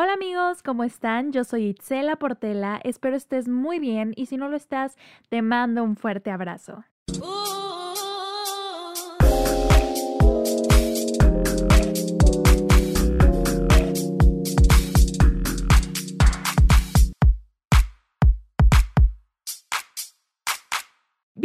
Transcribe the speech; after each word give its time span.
Hola 0.00 0.12
amigos, 0.12 0.62
¿cómo 0.62 0.84
están? 0.84 1.32
Yo 1.32 1.42
soy 1.42 1.70
Itzela 1.70 2.14
Portela, 2.14 2.80
espero 2.84 3.16
estés 3.16 3.48
muy 3.48 3.80
bien 3.80 4.12
y 4.14 4.26
si 4.26 4.36
no 4.36 4.48
lo 4.48 4.56
estás, 4.56 4.96
te 5.28 5.42
mando 5.42 5.82
un 5.82 5.96
fuerte 5.96 6.30
abrazo. 6.30 6.84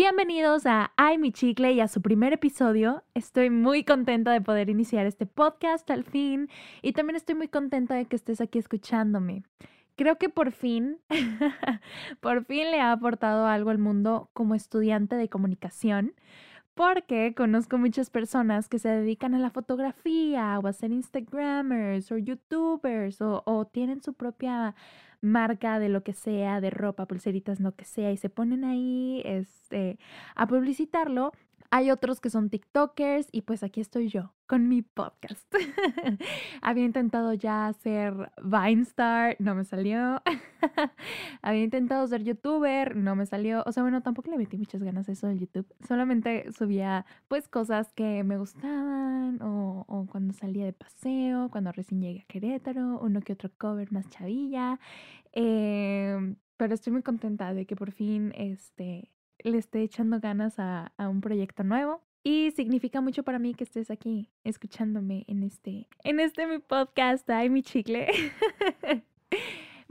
Bienvenidos 0.06 0.66
a 0.66 0.92
Ay 0.98 1.18
Mi 1.18 1.32
Chicle 1.32 1.72
y 1.72 1.80
a 1.80 1.88
su 1.88 2.02
primer 2.02 2.34
episodio. 2.34 3.06
Estoy 3.14 3.50
muy 3.50 3.86
contenta 3.86 4.34
de 4.34 4.42
poder 4.42 4.70
iniciar 4.70 5.06
este 5.06 5.26
podcast 5.26 5.90
al 5.90 6.04
fin 6.04 6.50
y 6.82 6.92
también 6.92 7.16
estoy 7.16 7.36
muy 7.36 7.48
contenta 7.48 7.96
de 7.96 8.04
que 8.04 8.18
estés 8.18 8.42
aquí 8.42 8.60
escuchándome. 8.60 9.44
Creo 9.96 10.18
que 10.18 10.28
por 10.28 10.52
fin, 10.52 10.98
por 12.20 12.44
fin 12.44 12.70
le 12.72 12.82
ha 12.82 12.92
aportado 12.92 13.48
algo 13.48 13.70
al 13.70 13.78
mundo 13.78 14.30
como 14.34 14.56
estudiante 14.56 15.16
de 15.16 15.30
comunicación 15.30 16.14
porque 16.76 17.34
conozco 17.36 17.78
muchas 17.78 18.10
personas 18.10 18.68
que 18.70 18.80
se 18.80 18.90
dedican 18.90 19.36
a 19.36 19.40
la 19.40 19.50
fotografía 19.50 20.60
o 20.60 20.68
a 20.68 20.74
ser 20.74 20.92
Instagramers 20.92 22.12
o 22.12 22.18
YouTubers 22.18 23.22
o, 23.22 23.44
o 23.46 23.66
tienen 23.66 24.02
su 24.02 24.14
propia 24.14 24.76
marca 25.24 25.80
de 25.80 25.90
lo 25.90 26.04
que 26.04 26.14
sea, 26.14 26.62
de 26.62 26.70
ropa, 26.70 27.08
pulseritas, 27.08 27.60
lo 27.60 27.76
que 27.76 27.86
sea, 27.86 28.12
y 28.12 28.18
se 28.18 28.30
ponen 28.30 28.66
ahí 28.66 29.22
este, 29.26 29.98
a 30.36 30.48
publicitarlo. 30.48 31.32
Hay 31.76 31.90
otros 31.90 32.22
que 32.22 32.30
son 32.30 32.52
TikTokers 32.52 33.30
y 33.32 33.42
pues 33.42 33.64
aquí 33.64 33.82
estoy 33.82 34.08
yo 34.08 34.32
con 34.46 34.70
mi 34.70 34.84
podcast. 34.84 35.52
Había 36.62 36.86
intentado 36.86 37.34
ya 37.34 37.66
hacer 37.66 38.14
Vinestar, 38.44 39.36
no 39.40 39.56
me 39.56 39.66
salió. 39.66 40.22
Había 41.42 41.64
intentado 41.64 42.06
ser 42.06 42.24
youtuber, 42.24 42.96
no 42.96 43.16
me 43.16 43.26
salió. 43.26 43.64
O 43.66 43.72
sea, 43.72 43.82
bueno, 43.82 44.04
tampoco 44.04 44.30
le 44.30 44.38
metí 44.38 44.56
muchas 44.56 44.84
ganas 44.84 45.10
a 45.10 45.14
eso 45.14 45.26
del 45.26 45.40
YouTube. 45.40 45.66
Solamente 45.88 46.52
subía 46.52 47.08
pues 47.28 47.48
cosas 47.48 47.92
que 47.94 48.24
me 48.24 48.38
gustaban 48.38 49.42
o, 49.42 49.84
o 49.88 50.06
cuando 50.06 50.32
salía 50.34 50.66
de 50.66 50.74
paseo, 50.74 51.50
cuando 51.50 51.72
recién 51.72 52.02
llegué 52.02 52.22
a 52.22 52.26
Querétaro, 52.26 53.00
uno 53.02 53.20
que 53.22 53.34
otro 53.34 53.50
cover 53.58 53.92
más 53.92 54.08
chavilla. 54.10 54.80
Em, 55.32 56.36
pero 56.56 56.76
estoy 56.76 56.94
muy 56.94 57.02
contenta 57.02 57.52
de 57.56 57.66
que 57.66 57.76
por 57.76 57.92
fin 57.92 58.32
este, 58.36 59.10
le 59.44 59.58
esté 59.58 59.84
echando 59.84 60.20
ganas 60.20 60.56
a, 60.58 60.92
un 60.98 61.22
proyecto 61.22 61.64
nuevo. 61.64 62.02
Y 62.24 62.52
significa 62.52 63.02
mucho 63.02 63.24
para 63.24 63.38
mí 63.38 63.54
que 63.54 63.66
estés 63.66 63.92
aquí 63.92 64.30
escuchándome 64.46 65.26
en 65.28 65.44
este, 65.44 65.88
en 66.04 66.22
este 66.22 66.48
mi 66.48 66.60
podcast, 66.60 67.30
ay 67.30 67.50
mi 67.50 67.62
chicle. 67.62 68.08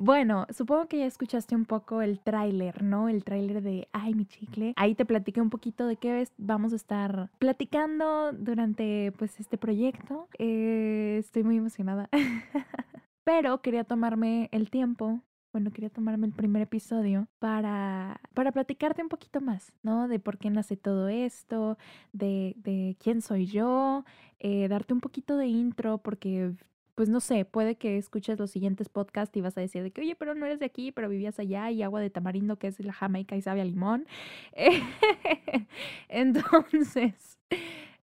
Bueno, 0.04 0.46
supongo 0.50 0.88
que 0.88 0.98
ya 0.98 1.06
escuchaste 1.06 1.54
un 1.54 1.64
poco 1.64 2.02
el 2.02 2.18
tráiler, 2.18 2.82
¿no? 2.82 3.08
El 3.08 3.22
tráiler 3.22 3.62
de 3.62 3.86
Ay, 3.92 4.14
mi 4.14 4.26
chicle. 4.26 4.72
Ahí 4.74 4.96
te 4.96 5.04
platiqué 5.04 5.40
un 5.40 5.48
poquito 5.48 5.86
de 5.86 5.94
qué 5.94 6.26
vamos 6.38 6.72
a 6.72 6.76
estar 6.76 7.30
platicando 7.38 8.32
durante 8.32 9.12
pues 9.12 9.38
este 9.38 9.58
proyecto. 9.58 10.26
Eh, 10.38 11.18
estoy 11.20 11.44
muy 11.44 11.56
emocionada. 11.58 12.08
Pero 13.24 13.62
quería 13.62 13.84
tomarme 13.84 14.48
el 14.50 14.70
tiempo 14.70 15.20
bueno, 15.52 15.70
quería 15.70 15.90
tomarme 15.90 16.26
el 16.26 16.32
primer 16.32 16.62
episodio 16.62 17.28
para, 17.38 18.20
para 18.34 18.52
platicarte 18.52 19.02
un 19.02 19.08
poquito 19.08 19.40
más, 19.40 19.72
¿no? 19.82 20.08
De 20.08 20.18
por 20.18 20.38
qué 20.38 20.50
nace 20.50 20.76
todo 20.76 21.08
esto, 21.08 21.76
de, 22.12 22.54
de 22.56 22.96
quién 22.98 23.20
soy 23.20 23.46
yo, 23.46 24.04
eh, 24.40 24.68
darte 24.68 24.94
un 24.94 25.00
poquito 25.00 25.36
de 25.36 25.46
intro, 25.46 25.98
porque, 25.98 26.52
pues 26.94 27.08
no 27.10 27.20
sé, 27.20 27.44
puede 27.44 27.76
que 27.76 27.98
escuches 27.98 28.38
los 28.38 28.50
siguientes 28.50 28.88
podcasts 28.88 29.36
y 29.36 29.42
vas 29.42 29.56
a 29.58 29.60
decir 29.60 29.82
de 29.82 29.90
que, 29.90 30.00
oye, 30.00 30.16
pero 30.16 30.34
no 30.34 30.46
eres 30.46 30.58
de 30.58 30.66
aquí, 30.66 30.90
pero 30.90 31.08
vivías 31.08 31.38
allá 31.38 31.70
y 31.70 31.82
agua 31.82 32.00
de 32.00 32.10
tamarindo, 32.10 32.58
que 32.58 32.68
es 32.68 32.80
la 32.80 32.92
Jamaica 32.94 33.36
y 33.36 33.42
sabe 33.42 33.60
a 33.60 33.64
limón. 33.64 34.06
Entonces... 36.08 37.38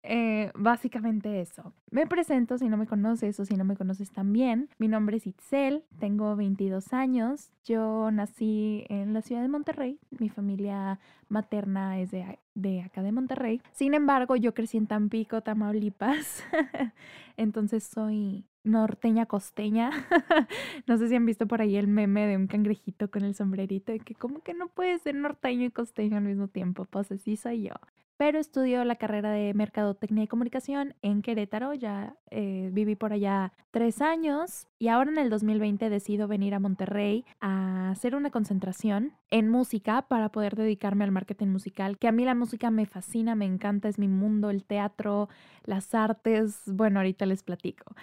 Eh, 0.03 0.51
básicamente 0.53 1.39
eso. 1.39 1.73
Me 1.89 2.05
presento 2.05 2.57
si 2.57 2.67
no 2.67 2.75
me 2.75 2.87
conoces 2.87 3.39
o 3.39 3.45
si 3.45 3.55
no 3.55 3.63
me 3.63 3.77
conoces 3.77 4.11
también. 4.11 4.69
Mi 4.77 4.89
nombre 4.89 5.17
es 5.17 5.27
Itzel, 5.27 5.83
tengo 5.97 6.35
22 6.35 6.91
años. 6.93 7.51
Yo 7.63 8.11
nací 8.11 8.85
en 8.89 9.13
la 9.13 9.21
ciudad 9.21 9.41
de 9.41 9.47
Monterrey. 9.47 9.99
Mi 10.11 10.29
familia 10.29 10.99
materna 11.29 11.99
es 11.99 12.11
de, 12.11 12.39
de 12.53 12.81
acá 12.81 13.01
de 13.01 13.13
Monterrey. 13.13 13.61
Sin 13.71 13.93
embargo, 13.93 14.35
yo 14.35 14.53
crecí 14.53 14.77
en 14.77 14.87
Tampico, 14.87 15.41
Tamaulipas. 15.41 16.43
Entonces 17.37 17.85
soy 17.85 18.45
norteña 18.63 19.25
costeña. 19.25 19.91
no 20.87 20.97
sé 20.97 21.09
si 21.09 21.15
han 21.15 21.25
visto 21.25 21.47
por 21.47 21.61
ahí 21.61 21.75
el 21.75 21.87
meme 21.87 22.27
de 22.27 22.37
un 22.37 22.47
cangrejito 22.47 23.09
con 23.11 23.23
el 23.23 23.35
sombrerito 23.35 23.93
y 23.93 23.99
que 23.99 24.15
como 24.15 24.41
que 24.41 24.53
no 24.53 24.67
puede 24.69 24.97
ser 24.99 25.15
norteño 25.15 25.65
y 25.65 25.71
costeño 25.71 26.17
al 26.17 26.23
mismo 26.23 26.47
tiempo. 26.47 26.85
Pues 26.85 27.11
así 27.11 27.35
soy 27.37 27.63
yo 27.63 27.73
pero 28.17 28.39
estudió 28.39 28.85
la 28.85 28.95
carrera 28.95 29.31
de 29.31 29.53
Mercadotecnia 29.53 30.23
y 30.23 30.27
Comunicación 30.27 30.95
en 31.01 31.21
Querétaro, 31.21 31.73
ya 31.73 32.15
eh, 32.29 32.69
viví 32.71 32.95
por 32.95 33.11
allá 33.11 33.51
tres 33.71 34.01
años 34.01 34.67
y 34.77 34.87
ahora 34.87 35.11
en 35.11 35.17
el 35.17 35.29
2020 35.29 35.89
decido 35.89 36.27
venir 36.27 36.53
a 36.53 36.59
Monterrey 36.59 37.25
a 37.41 37.89
hacer 37.89 38.15
una 38.15 38.29
concentración 38.29 39.13
en 39.29 39.49
música 39.49 40.03
para 40.03 40.29
poder 40.29 40.55
dedicarme 40.55 41.03
al 41.03 41.11
marketing 41.11 41.47
musical, 41.47 41.97
que 41.97 42.07
a 42.07 42.11
mí 42.11 42.23
la 42.23 42.35
música 42.35 42.69
me 42.69 42.85
fascina, 42.85 43.35
me 43.35 43.45
encanta, 43.45 43.89
es 43.89 43.97
mi 43.97 44.07
mundo, 44.07 44.51
el 44.51 44.63
teatro, 44.63 45.27
las 45.65 45.93
artes, 45.95 46.61
bueno, 46.67 46.99
ahorita 46.99 47.25
les 47.25 47.43
platico. 47.43 47.95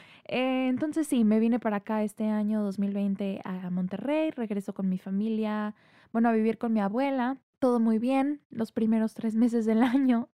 Entonces 0.69 1.07
sí, 1.07 1.25
me 1.25 1.41
vine 1.41 1.59
para 1.59 1.77
acá 1.77 2.03
este 2.03 2.25
año 2.29 2.63
2020 2.63 3.41
a 3.45 3.71
Monterrey, 3.71 4.31
regreso 4.31 4.75
con 4.75 4.89
mi 4.89 4.99
familia, 4.99 5.75
bueno, 6.13 6.29
a 6.29 6.33
vivir 6.33 6.59
con 6.59 6.73
mi 6.73 6.81
abuela 6.81 7.39
todo 7.61 7.79
muy 7.79 7.99
bien 7.99 8.41
los 8.51 8.73
primeros 8.73 9.15
tres 9.15 9.37
meses 9.37 9.67
del 9.67 9.83
año 9.85 10.29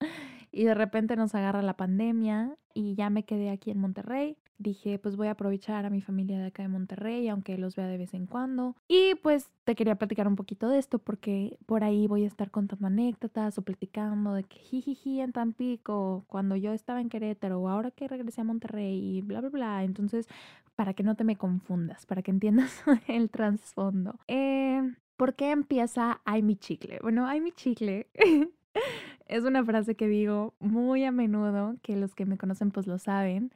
y 0.51 0.63
de 0.63 0.73
repente 0.73 1.17
nos 1.17 1.35
agarra 1.35 1.61
la 1.61 1.75
pandemia 1.75 2.55
y 2.73 2.95
ya 2.95 3.09
me 3.09 3.25
quedé 3.25 3.49
aquí 3.49 3.71
en 3.71 3.79
Monterrey. 3.79 4.37
Dije, 4.57 4.99
pues 4.99 5.16
voy 5.16 5.27
a 5.27 5.31
aprovechar 5.31 5.85
a 5.85 5.89
mi 5.89 6.01
familia 6.01 6.39
de 6.39 6.47
acá 6.47 6.63
de 6.63 6.69
Monterrey, 6.69 7.27
aunque 7.27 7.57
los 7.57 7.75
vea 7.75 7.88
de 7.88 7.97
vez 7.97 8.13
en 8.13 8.25
cuando. 8.25 8.75
Y 8.88 9.16
pues 9.16 9.49
te 9.66 9.75
quería 9.75 9.95
platicar 9.95 10.27
un 10.27 10.35
poquito 10.35 10.69
de 10.69 10.79
esto 10.79 10.99
porque 10.99 11.57
por 11.66 11.83
ahí 11.83 12.07
voy 12.07 12.23
a 12.23 12.27
estar 12.27 12.51
contando 12.51 12.88
anécdotas 12.88 13.57
o 13.57 13.63
platicando 13.63 14.33
de 14.33 14.43
que 14.43 14.59
jijiji 14.59 15.19
en 15.19 15.33
Tampico, 15.33 16.23
cuando 16.27 16.55
yo 16.55 16.71
estaba 16.71 17.01
en 17.01 17.09
Querétaro 17.09 17.59
o 17.59 17.69
ahora 17.69 17.91
que 17.91 18.07
regresé 18.07 18.41
a 18.41 18.45
Monterrey 18.45 19.17
y 19.17 19.21
bla, 19.21 19.41
bla, 19.41 19.49
bla. 19.49 19.83
Entonces, 19.83 20.27
para 20.75 20.93
que 20.93 21.03
no 21.03 21.16
te 21.16 21.23
me 21.23 21.35
confundas, 21.35 22.05
para 22.05 22.22
que 22.22 22.31
entiendas 22.31 22.83
el 23.07 23.29
trasfondo. 23.29 24.19
Eh, 24.27 24.81
¿Por 25.17 25.35
qué 25.35 25.51
empieza 25.51 26.22
ay 26.25 26.43
mi 26.43 26.55
chicle? 26.55 26.99
Bueno, 27.01 27.25
ay 27.27 27.41
mi 27.41 27.51
chicle 27.51 28.07
es 29.27 29.43
una 29.43 29.63
frase 29.63 29.95
que 29.95 30.07
digo 30.07 30.53
muy 30.59 31.03
a 31.05 31.11
menudo, 31.11 31.75
que 31.81 31.95
los 31.95 32.16
que 32.16 32.25
me 32.25 32.37
conocen 32.37 32.72
pues 32.72 32.87
lo 32.87 32.97
saben. 32.97 33.51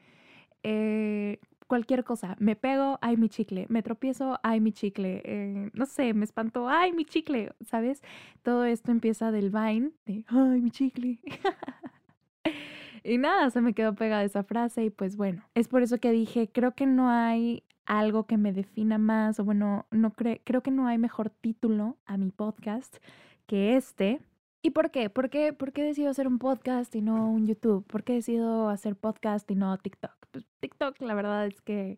Eh, 0.64 1.40
cualquier 1.68 2.04
cosa, 2.04 2.36
me 2.40 2.56
pego, 2.56 2.98
ay 3.02 3.16
mi 3.16 3.30
chicle, 3.30 3.68
me 3.70 3.84
tropiezo, 3.84 4.40
ay 4.42 4.60
mi 4.60 4.72
chicle, 4.72 5.22
eh, 5.24 5.70
no 5.74 5.86
sé, 5.86 6.14
me 6.14 6.26
espanto, 6.26 6.68
ay 6.68 6.92
mi 6.92 7.06
chicle, 7.06 7.54
¿sabes? 7.62 8.02
Todo 8.42 8.66
esto 8.66 8.92
empieza 8.92 9.32
del 9.32 9.52
Vine, 9.52 9.92
de 10.06 10.26
ay 10.28 10.62
mi 10.62 10.72
chicle. 10.72 11.20
y 13.04 13.18
nada, 13.20 13.52
se 13.52 13.62
me 13.62 13.74
quedó 13.74 13.94
pegada 13.94 14.24
esa 14.24 14.44
frase 14.44 14.84
y 14.86 14.90
pues 14.90 15.16
bueno, 15.16 15.44
es 15.54 15.68
por 15.68 15.84
eso 15.84 16.00
que 16.00 16.12
dije, 16.12 16.50
creo 16.52 16.74
que 16.74 16.88
no 16.88 17.10
hay 17.10 17.64
algo 17.86 18.26
que 18.26 18.38
me 18.38 18.52
defina 18.52 18.98
más, 18.98 19.40
o 19.40 19.44
bueno, 19.44 19.86
no 19.92 20.12
creo 20.14 20.64
que 20.64 20.72
no 20.72 20.88
hay 20.88 20.98
mejor 20.98 21.30
título 21.30 21.98
a 22.06 22.18
mi 22.18 22.32
podcast 22.32 22.98
que 23.46 23.76
este. 23.76 24.22
¿Y 24.62 24.72
por 24.72 24.92
qué? 24.92 25.10
¿Por 25.10 25.30
qué, 25.30 25.54
por 25.54 25.72
qué 25.72 25.84
decido 25.84 26.10
hacer 26.10 26.28
un 26.28 26.38
podcast 26.38 26.94
y 26.96 27.02
no 27.02 27.30
un 27.32 27.48
YouTube? 27.48 27.86
¿Por 27.88 28.04
qué 28.04 28.14
decido 28.14 28.70
hacer 28.70 28.96
podcast 28.98 29.50
y 29.52 29.56
no 29.56 29.78
TikTok? 29.78 30.12
Pues 30.32 30.46
TikTok, 30.60 31.02
la 31.02 31.14
verdad 31.14 31.48
es 31.48 31.62
que, 31.62 31.98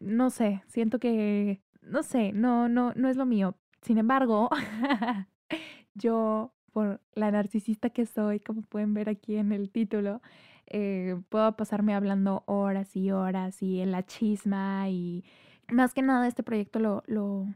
no 0.00 0.30
sé, 0.30 0.62
siento 0.68 0.98
que, 1.00 1.62
no 1.82 2.02
sé, 2.04 2.32
no, 2.32 2.68
no, 2.68 2.92
no 2.94 3.08
es 3.08 3.16
lo 3.16 3.26
mío. 3.26 3.56
Sin 3.82 3.98
embargo, 3.98 4.48
yo, 5.94 6.54
por 6.72 7.00
la 7.14 7.30
narcisista 7.32 7.90
que 7.90 8.06
soy, 8.06 8.38
como 8.40 8.62
pueden 8.62 8.94
ver 8.94 9.08
aquí 9.08 9.36
en 9.36 9.52
el 9.52 9.70
título, 9.72 10.22
eh, 10.68 11.20
puedo 11.28 11.56
pasarme 11.56 11.94
hablando 11.94 12.42
horas 12.46 12.96
y 12.96 13.10
horas 13.12 13.62
y 13.62 13.80
en 13.80 13.92
la 13.92 14.04
chisma 14.04 14.88
y 14.90 15.24
más 15.70 15.94
que 15.94 16.02
nada 16.02 16.26
este 16.26 16.42
proyecto 16.42 16.80
lo, 16.80 17.02
lo, 17.06 17.46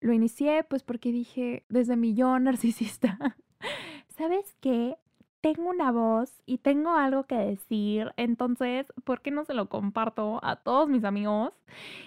lo 0.00 0.12
inicié 0.12 0.64
pues 0.64 0.82
porque 0.82 1.10
dije 1.10 1.64
desde 1.70 1.96
mi 1.96 2.14
yo 2.14 2.38
narcisista, 2.38 3.18
¿sabes 4.18 4.54
qué? 4.60 4.96
Tengo 5.40 5.70
una 5.70 5.92
voz 5.92 6.42
y 6.46 6.58
tengo 6.58 6.90
algo 6.90 7.24
que 7.24 7.36
decir, 7.36 8.12
entonces, 8.16 8.86
¿por 9.04 9.22
qué 9.22 9.30
no 9.30 9.44
se 9.44 9.54
lo 9.54 9.68
comparto 9.68 10.40
a 10.42 10.56
todos 10.56 10.88
mis 10.88 11.04
amigos? 11.04 11.52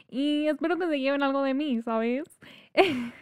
Y 0.09 0.47
espero 0.47 0.77
que 0.77 0.87
se 0.87 0.99
lleven 0.99 1.23
algo 1.23 1.41
de 1.43 1.53
mí, 1.53 1.81
¿sabes? 1.81 2.25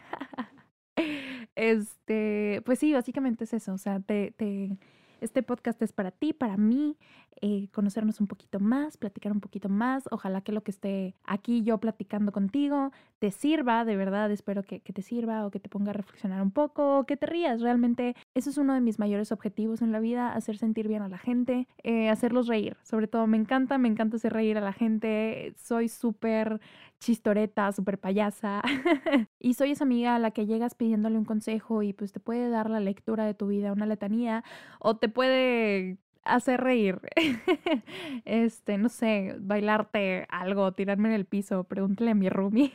este, 1.55 2.61
pues 2.65 2.79
sí, 2.79 2.93
básicamente 2.93 3.43
es 3.45 3.53
eso, 3.53 3.73
o 3.73 3.77
sea, 3.77 3.99
te, 3.99 4.31
te 4.37 4.77
Este 5.21 5.43
podcast 5.43 5.81
es 5.81 5.91
para 5.91 6.11
ti, 6.11 6.31
para 6.31 6.55
mí, 6.55 6.95
eh, 7.41 7.67
conocernos 7.73 8.21
un 8.21 8.27
poquito 8.27 8.59
más, 8.59 8.97
platicar 8.97 9.31
un 9.31 9.41
poquito 9.41 9.67
más. 9.67 10.07
Ojalá 10.11 10.41
que 10.41 10.51
lo 10.51 10.61
que 10.61 10.71
esté 10.71 11.15
aquí 11.25 11.61
yo 11.63 11.77
platicando 11.77 12.31
contigo 12.31 12.91
te 13.19 13.31
sirva, 13.31 13.83
de 13.83 13.97
verdad, 13.97 14.31
espero 14.31 14.63
que, 14.63 14.79
te 14.79 15.01
sirva 15.01 15.45
o 15.45 15.51
que 15.51 15.59
te 15.59 15.69
ponga 15.69 15.91
a 15.91 15.93
reflexionar 15.93 16.41
un 16.41 16.51
poco, 16.51 16.99
o 16.99 17.05
que 17.05 17.17
te 17.17 17.25
rías. 17.25 17.61
Realmente 17.61 18.15
eso 18.33 18.49
es 18.49 18.57
uno 18.57 18.73
de 18.73 18.81
mis 18.81 18.97
mayores 18.97 19.31
objetivos 19.31 19.81
en 19.81 19.91
la 19.91 19.99
vida, 19.99 20.33
hacer 20.33 20.57
sentir 20.57 20.87
bien 20.87 21.01
a 21.01 21.09
la 21.09 21.17
gente, 21.17 21.67
eh, 21.83 22.09
hacerlos 22.09 22.47
reír. 22.47 22.77
Sobre 22.83 23.07
todo 23.07 23.27
me 23.27 23.37
encanta, 23.37 23.77
me 23.77 23.89
encanta 23.89 24.15
hacer 24.15 24.33
reír 24.33 24.57
a 24.57 24.61
la 24.61 24.73
gente. 24.73 25.53
Soy 25.57 25.89
súper 25.89 26.61
chistoreta, 26.99 27.71
súper 27.71 27.99
payasa. 27.99 28.61
y 29.39 29.53
soy 29.53 29.71
esa 29.71 29.83
amiga 29.83 30.15
a 30.15 30.19
la 30.19 30.31
que 30.31 30.45
llegas 30.45 30.75
pidiéndole 30.75 31.17
un 31.17 31.25
consejo 31.25 31.81
y 31.83 31.93
pues 31.93 32.11
te 32.11 32.19
puede 32.19 32.49
dar 32.49 32.69
la 32.69 32.79
lectura 32.79 33.25
de 33.25 33.33
tu 33.33 33.47
vida, 33.47 33.71
una 33.73 33.85
letanía, 33.85 34.43
o 34.79 34.97
te 34.97 35.09
puede 35.09 35.97
hacer 36.23 36.61
reír. 36.61 36.99
este, 38.25 38.77
no 38.77 38.89
sé, 38.89 39.35
bailarte 39.39 40.25
algo, 40.29 40.71
tirarme 40.73 41.09
en 41.09 41.15
el 41.15 41.25
piso, 41.25 41.63
pregúntale 41.63 42.11
a 42.11 42.15
mi 42.15 42.29
roomie 42.29 42.73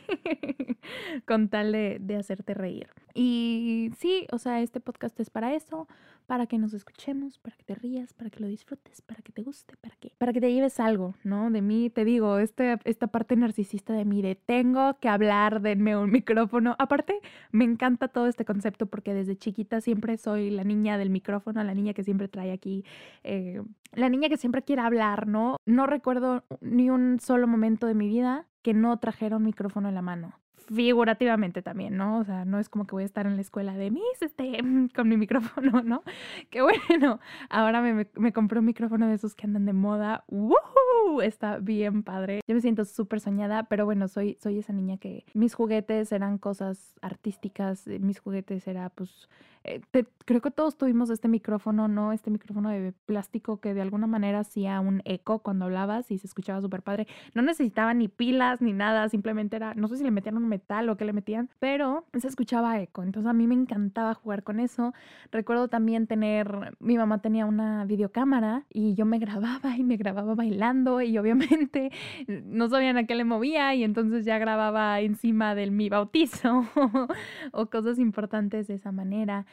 con 1.25 1.49
tal 1.49 1.71
de, 1.71 1.97
de 1.99 2.15
hacerte 2.17 2.53
reír. 2.53 2.89
Y 3.13 3.91
sí, 3.97 4.27
o 4.31 4.37
sea, 4.37 4.61
este 4.61 4.79
podcast 4.79 5.19
es 5.19 5.29
para 5.29 5.53
eso, 5.55 5.87
para 6.25 6.47
que 6.47 6.57
nos 6.57 6.73
escuchemos, 6.73 7.37
para 7.39 7.55
que 7.55 7.63
te 7.63 7.75
rías, 7.75 8.13
para 8.13 8.29
que 8.29 8.39
lo 8.39 8.47
disfrutes, 8.47 9.01
para 9.01 9.21
que 9.21 9.31
te 9.31 9.43
guste, 9.43 9.75
para 9.77 9.95
que, 9.95 10.11
para 10.17 10.33
que 10.33 10.41
te 10.41 10.51
lleves 10.51 10.79
algo, 10.79 11.15
¿no? 11.23 11.49
De 11.51 11.61
mí, 11.61 11.89
te 11.89 12.03
digo, 12.05 12.39
este, 12.39 12.79
esta 12.83 13.07
parte 13.07 13.35
narcisista 13.35 13.93
de 13.93 14.05
mí, 14.05 14.21
de 14.21 14.35
tengo 14.35 14.97
que 14.99 15.09
hablar, 15.09 15.61
denme 15.61 15.95
un 15.95 16.11
micrófono. 16.11 16.75
Aparte, 16.79 17.19
me 17.51 17.65
encanta 17.65 18.07
todo 18.07 18.27
este 18.27 18.45
concepto 18.45 18.87
porque 18.87 19.13
desde 19.13 19.35
chiquita 19.35 19.81
siempre 19.81 20.17
soy 20.17 20.49
la 20.49 20.63
niña 20.63 20.97
del 20.97 21.09
micrófono, 21.09 21.63
la 21.63 21.73
niña 21.73 21.93
que 21.93 22.03
siempre 22.03 22.27
trae 22.27 22.51
aquí, 22.51 22.83
eh, 23.23 23.61
la 23.93 24.09
niña 24.09 24.29
que 24.29 24.37
siempre 24.37 24.63
quiere 24.63 24.81
hablar, 24.81 25.27
¿no? 25.27 25.57
No 25.65 25.87
recuerdo 25.87 26.43
ni 26.61 26.89
un 26.89 27.19
solo 27.19 27.47
momento 27.47 27.87
de 27.87 27.95
mi 27.95 28.07
vida 28.07 28.47
que 28.61 28.73
no 28.73 28.97
trajera 28.97 29.37
un 29.37 29.43
micrófono 29.43 29.89
en 29.89 29.95
la 29.95 30.01
mano 30.01 30.39
figurativamente 30.73 31.61
también, 31.61 31.97
¿no? 31.97 32.19
O 32.19 32.23
sea, 32.23 32.45
no 32.45 32.59
es 32.59 32.69
como 32.69 32.85
que 32.85 32.95
voy 32.95 33.03
a 33.03 33.05
estar 33.05 33.25
en 33.25 33.35
la 33.35 33.41
escuela 33.41 33.73
de 33.75 33.91
mis, 33.91 34.21
este, 34.21 34.59
con 34.95 35.09
mi 35.09 35.17
micrófono, 35.17 35.81
¿no? 35.83 36.03
Que 36.49 36.61
bueno, 36.61 37.19
ahora 37.49 37.81
me, 37.81 38.07
me, 38.15 38.33
compré 38.33 38.59
un 38.59 38.65
micrófono 38.65 39.07
de 39.07 39.15
esos 39.15 39.35
que 39.35 39.45
andan 39.45 39.65
de 39.65 39.73
moda. 39.73 40.23
¡Woohoo! 40.27 41.21
Está 41.21 41.59
bien 41.59 42.03
padre. 42.03 42.41
Yo 42.47 42.55
me 42.55 42.61
siento 42.61 42.85
súper 42.85 43.19
soñada, 43.19 43.63
pero 43.63 43.85
bueno, 43.85 44.07
soy, 44.07 44.37
soy 44.41 44.59
esa 44.59 44.73
niña 44.73 44.97
que 44.97 45.25
mis 45.33 45.53
juguetes 45.53 46.11
eran 46.11 46.37
cosas 46.37 46.95
artísticas, 47.01 47.87
mis 47.87 48.19
juguetes 48.19 48.67
era 48.67 48.89
pues 48.89 49.29
eh, 49.65 49.81
creo 50.25 50.41
que 50.41 50.51
todos 50.51 50.77
tuvimos 50.77 51.09
este 51.09 51.27
micrófono, 51.27 51.87
¿no? 51.87 52.11
Este 52.11 52.29
micrófono 52.29 52.69
de 52.69 52.93
plástico 53.05 53.59
que 53.59 53.73
de 53.73 53.81
alguna 53.81 54.05
manera 54.05 54.39
hacía 54.39 54.79
un 54.79 55.01
eco 55.05 55.39
cuando 55.39 55.65
hablabas 55.65 56.11
y 56.11 56.19
se 56.19 56.27
escuchaba 56.27 56.61
súper 56.61 56.83
padre. 56.83 57.07
No 57.33 57.41
necesitaba 57.41 57.93
ni 57.93 58.07
pilas 58.07 58.61
ni 58.61 58.73
nada, 58.73 59.09
simplemente 59.09 59.55
era, 59.55 59.73
no 59.73 59.87
sé 59.87 59.97
si 59.97 60.03
le 60.03 60.11
metían 60.11 60.37
un 60.37 60.47
metal 60.47 60.87
o 60.89 60.97
qué 60.97 61.05
le 61.05 61.13
metían, 61.13 61.49
pero 61.59 62.05
se 62.13 62.27
escuchaba 62.27 62.79
eco. 62.79 63.01
Entonces 63.03 63.27
a 63.29 63.33
mí 63.33 63.47
me 63.47 63.55
encantaba 63.55 64.13
jugar 64.13 64.43
con 64.43 64.59
eso. 64.59 64.93
Recuerdo 65.31 65.67
también 65.67 66.05
tener, 66.05 66.75
mi 66.79 66.97
mamá 66.97 67.21
tenía 67.21 67.45
una 67.45 67.85
videocámara 67.85 68.65
y 68.69 68.93
yo 68.93 69.05
me 69.05 69.17
grababa 69.19 69.77
y 69.77 69.83
me 69.83 69.97
grababa 69.97 70.35
bailando 70.35 71.01
y 71.01 71.17
obviamente 71.17 71.91
no 72.45 72.69
sabían 72.69 72.97
a 72.97 73.05
qué 73.05 73.15
le 73.15 73.23
movía 73.23 73.73
y 73.73 73.83
entonces 73.83 74.25
ya 74.25 74.37
grababa 74.37 74.99
encima 75.01 75.55
del 75.55 75.71
mi 75.71 75.89
bautizo 75.89 76.65
o 77.51 77.65
cosas 77.67 77.97
importantes 77.99 78.67
de 78.67 78.75
esa 78.75 78.91
manera. 78.91 79.45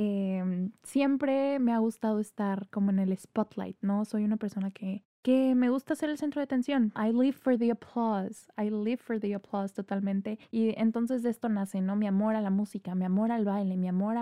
Em, 0.00 0.70
siempre 0.84 1.58
me 1.58 1.72
ha 1.72 1.78
gustado 1.78 2.20
estar 2.20 2.68
como 2.70 2.90
en 2.90 3.00
el 3.00 3.18
spotlight, 3.18 3.78
¿no? 3.80 4.04
Soy 4.04 4.22
una 4.22 4.36
persona 4.36 4.70
que, 4.70 5.02
que 5.22 5.56
me 5.56 5.70
gusta 5.70 5.96
ser 5.96 6.08
el 6.08 6.18
centro 6.18 6.38
de 6.38 6.44
atención. 6.44 6.92
I 6.94 7.10
live 7.10 7.32
for 7.32 7.58
the 7.58 7.72
applause. 7.72 8.46
I 8.56 8.70
live 8.70 8.98
for 8.98 9.18
the 9.18 9.34
applause 9.34 9.72
totalmente. 9.72 10.38
Y 10.52 10.72
entonces 10.80 11.24
de 11.24 11.30
esto 11.30 11.48
nace, 11.48 11.80
¿no? 11.80 11.96
Mi 11.96 12.06
amor 12.06 12.36
a 12.36 12.40
la 12.40 12.50
música, 12.50 12.94
mi 12.94 13.06
amor 13.06 13.32
al 13.32 13.44
baile, 13.44 13.76
mi 13.76 13.88
amor 13.88 14.16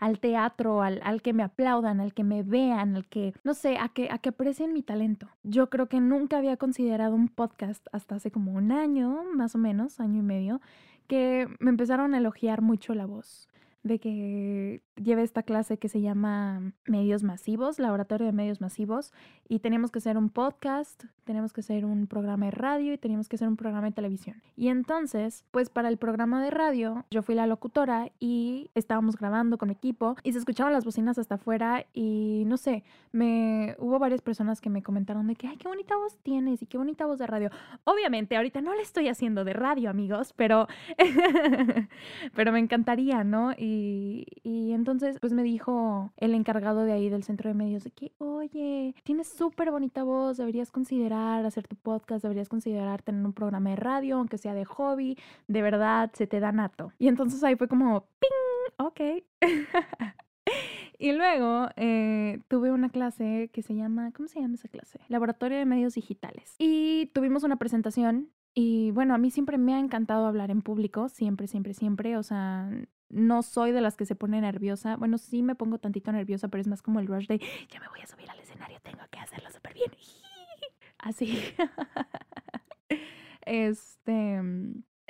al 0.00 0.18
teatro, 0.18 0.82
al, 0.82 1.00
al, 1.04 1.22
que 1.22 1.32
me 1.32 1.44
aplaudan, 1.44 2.00
al 2.00 2.12
que 2.12 2.24
me 2.24 2.42
vean, 2.42 2.96
al 2.96 3.06
que, 3.06 3.32
no 3.44 3.54
sé, 3.54 3.78
a 3.78 3.88
que, 3.88 4.08
a 4.10 4.18
que 4.18 4.30
aprecien 4.30 4.72
mi 4.72 4.82
talento. 4.82 5.28
Yo 5.44 5.70
creo 5.70 5.86
que 5.86 6.00
nunca 6.00 6.38
había 6.38 6.56
considerado 6.56 7.14
un 7.14 7.28
podcast 7.28 7.86
hasta 7.92 8.16
hace 8.16 8.32
como 8.32 8.50
un 8.50 8.72
año, 8.72 9.22
más 9.32 9.54
o 9.54 9.58
menos, 9.58 10.00
año 10.00 10.18
y 10.18 10.24
medio, 10.24 10.60
que 11.06 11.46
me 11.60 11.70
empezaron 11.70 12.14
a 12.14 12.18
elogiar 12.18 12.62
mucho 12.62 12.94
la 12.94 13.06
voz 13.06 13.49
de 13.82 13.98
que 13.98 14.82
lleve 14.96 15.22
esta 15.22 15.42
clase 15.42 15.78
que 15.78 15.88
se 15.88 16.00
llama 16.00 16.72
Medios 16.86 17.22
Masivos, 17.22 17.78
Laboratorio 17.78 18.26
de 18.26 18.32
Medios 18.32 18.60
Masivos, 18.60 19.12
y 19.48 19.60
teníamos 19.60 19.90
que 19.90 19.98
hacer 19.98 20.18
un 20.18 20.28
podcast, 20.28 21.04
teníamos 21.24 21.52
que 21.52 21.60
hacer 21.60 21.84
un 21.84 22.06
programa 22.06 22.46
de 22.46 22.50
radio 22.52 22.92
y 22.92 22.98
teníamos 22.98 23.28
que 23.28 23.36
hacer 23.36 23.48
un 23.48 23.56
programa 23.56 23.86
de 23.86 23.92
televisión. 23.92 24.42
Y 24.54 24.68
entonces, 24.68 25.44
pues 25.50 25.70
para 25.70 25.88
el 25.88 25.96
programa 25.96 26.42
de 26.44 26.50
radio, 26.50 27.06
yo 27.10 27.22
fui 27.22 27.34
la 27.34 27.46
locutora 27.46 28.10
y 28.20 28.70
estábamos 28.74 29.16
grabando 29.16 29.56
con 29.56 29.68
mi 29.68 29.74
equipo 29.74 30.16
y 30.22 30.32
se 30.32 30.38
escuchaban 30.38 30.72
las 30.72 30.84
bocinas 30.84 31.18
hasta 31.18 31.36
afuera 31.36 31.86
y 31.94 32.44
no 32.46 32.58
sé, 32.58 32.84
me 33.12 33.76
hubo 33.78 33.98
varias 33.98 34.20
personas 34.20 34.60
que 34.60 34.68
me 34.68 34.82
comentaron 34.82 35.26
de 35.26 35.36
que, 35.36 35.46
ay, 35.46 35.56
qué 35.56 35.68
bonita 35.68 35.96
voz 35.96 36.18
tienes 36.22 36.62
y 36.62 36.66
qué 36.66 36.76
bonita 36.76 37.06
voz 37.06 37.18
de 37.18 37.26
radio. 37.26 37.50
Obviamente, 37.84 38.36
ahorita 38.36 38.60
no 38.60 38.74
le 38.74 38.82
estoy 38.82 39.08
haciendo 39.08 39.44
de 39.44 39.54
radio, 39.54 39.88
amigos, 39.88 40.34
pero, 40.36 40.68
pero 42.34 42.52
me 42.52 42.58
encantaría, 42.58 43.24
¿no? 43.24 43.52
Y 43.56 43.69
y, 44.42 44.72
entonces, 44.72 45.18
pues 45.20 45.32
me 45.32 45.42
dijo 45.42 46.12
el 46.16 46.34
encargado 46.34 46.84
de 46.84 46.92
ahí 46.92 47.08
del 47.08 47.24
centro 47.24 47.48
de 47.48 47.54
medios 47.54 47.84
de 47.84 47.90
que, 47.90 48.12
oye, 48.18 48.94
tienes 49.04 49.28
súper 49.28 49.70
bonita 49.70 50.02
voz, 50.02 50.36
deberías 50.36 50.70
considerar 50.70 51.44
hacer 51.44 51.68
tu 51.68 51.76
podcast, 51.76 52.22
deberías 52.22 52.48
considerar 52.48 53.02
tener 53.02 53.24
un 53.24 53.32
programa 53.32 53.70
de 53.70 53.76
radio, 53.76 54.16
aunque 54.16 54.38
sea 54.38 54.54
de 54.54 54.64
hobby, 54.64 55.16
de 55.48 55.62
verdad, 55.62 56.10
se 56.14 56.26
te 56.26 56.40
da 56.40 56.52
nato. 56.52 56.92
Y 56.98 57.08
entonces 57.08 57.42
ahí 57.44 57.56
fue 57.56 57.68
como, 57.68 58.06
¡ping! 58.20 58.86
Ok. 58.86 59.00
Y 60.98 61.12
luego 61.12 61.68
eh, 61.76 62.40
tuve 62.48 62.70
una 62.70 62.90
clase 62.90 63.48
que 63.54 63.62
se 63.62 63.74
llama, 63.74 64.12
¿cómo 64.12 64.28
se 64.28 64.38
llama 64.38 64.56
esa 64.56 64.68
clase? 64.68 65.00
Laboratorio 65.08 65.56
de 65.56 65.64
Medios 65.64 65.94
Digitales. 65.94 66.56
Y 66.58 67.06
tuvimos 67.14 67.42
una 67.42 67.56
presentación 67.56 68.28
y 68.54 68.90
bueno, 68.90 69.14
a 69.14 69.18
mí 69.18 69.30
siempre 69.30 69.56
me 69.56 69.74
ha 69.74 69.78
encantado 69.78 70.26
hablar 70.26 70.50
en 70.50 70.60
público, 70.60 71.08
siempre, 71.08 71.46
siempre, 71.46 71.72
siempre. 71.72 72.16
O 72.18 72.22
sea, 72.22 72.70
no 73.10 73.42
soy 73.42 73.72
de 73.72 73.80
las 73.80 73.96
que 73.96 74.06
se 74.06 74.14
pone 74.14 74.40
nerviosa. 74.40 74.96
Bueno, 74.96 75.18
sí 75.18 75.42
me 75.42 75.54
pongo 75.54 75.78
tantito 75.78 76.12
nerviosa, 76.12 76.48
pero 76.48 76.60
es 76.60 76.68
más 76.68 76.82
como 76.82 77.00
el 77.00 77.06
rush 77.06 77.26
de 77.26 77.38
ya 77.38 77.80
me 77.80 77.88
voy 77.88 78.00
a 78.00 78.06
subir 78.06 78.30
al 78.30 78.38
escenario, 78.40 78.78
tengo 78.82 79.02
que 79.10 79.18
hacerlo 79.18 79.50
súper 79.50 79.74
bien. 79.74 79.90
Así. 80.98 81.38
este. 83.46 84.40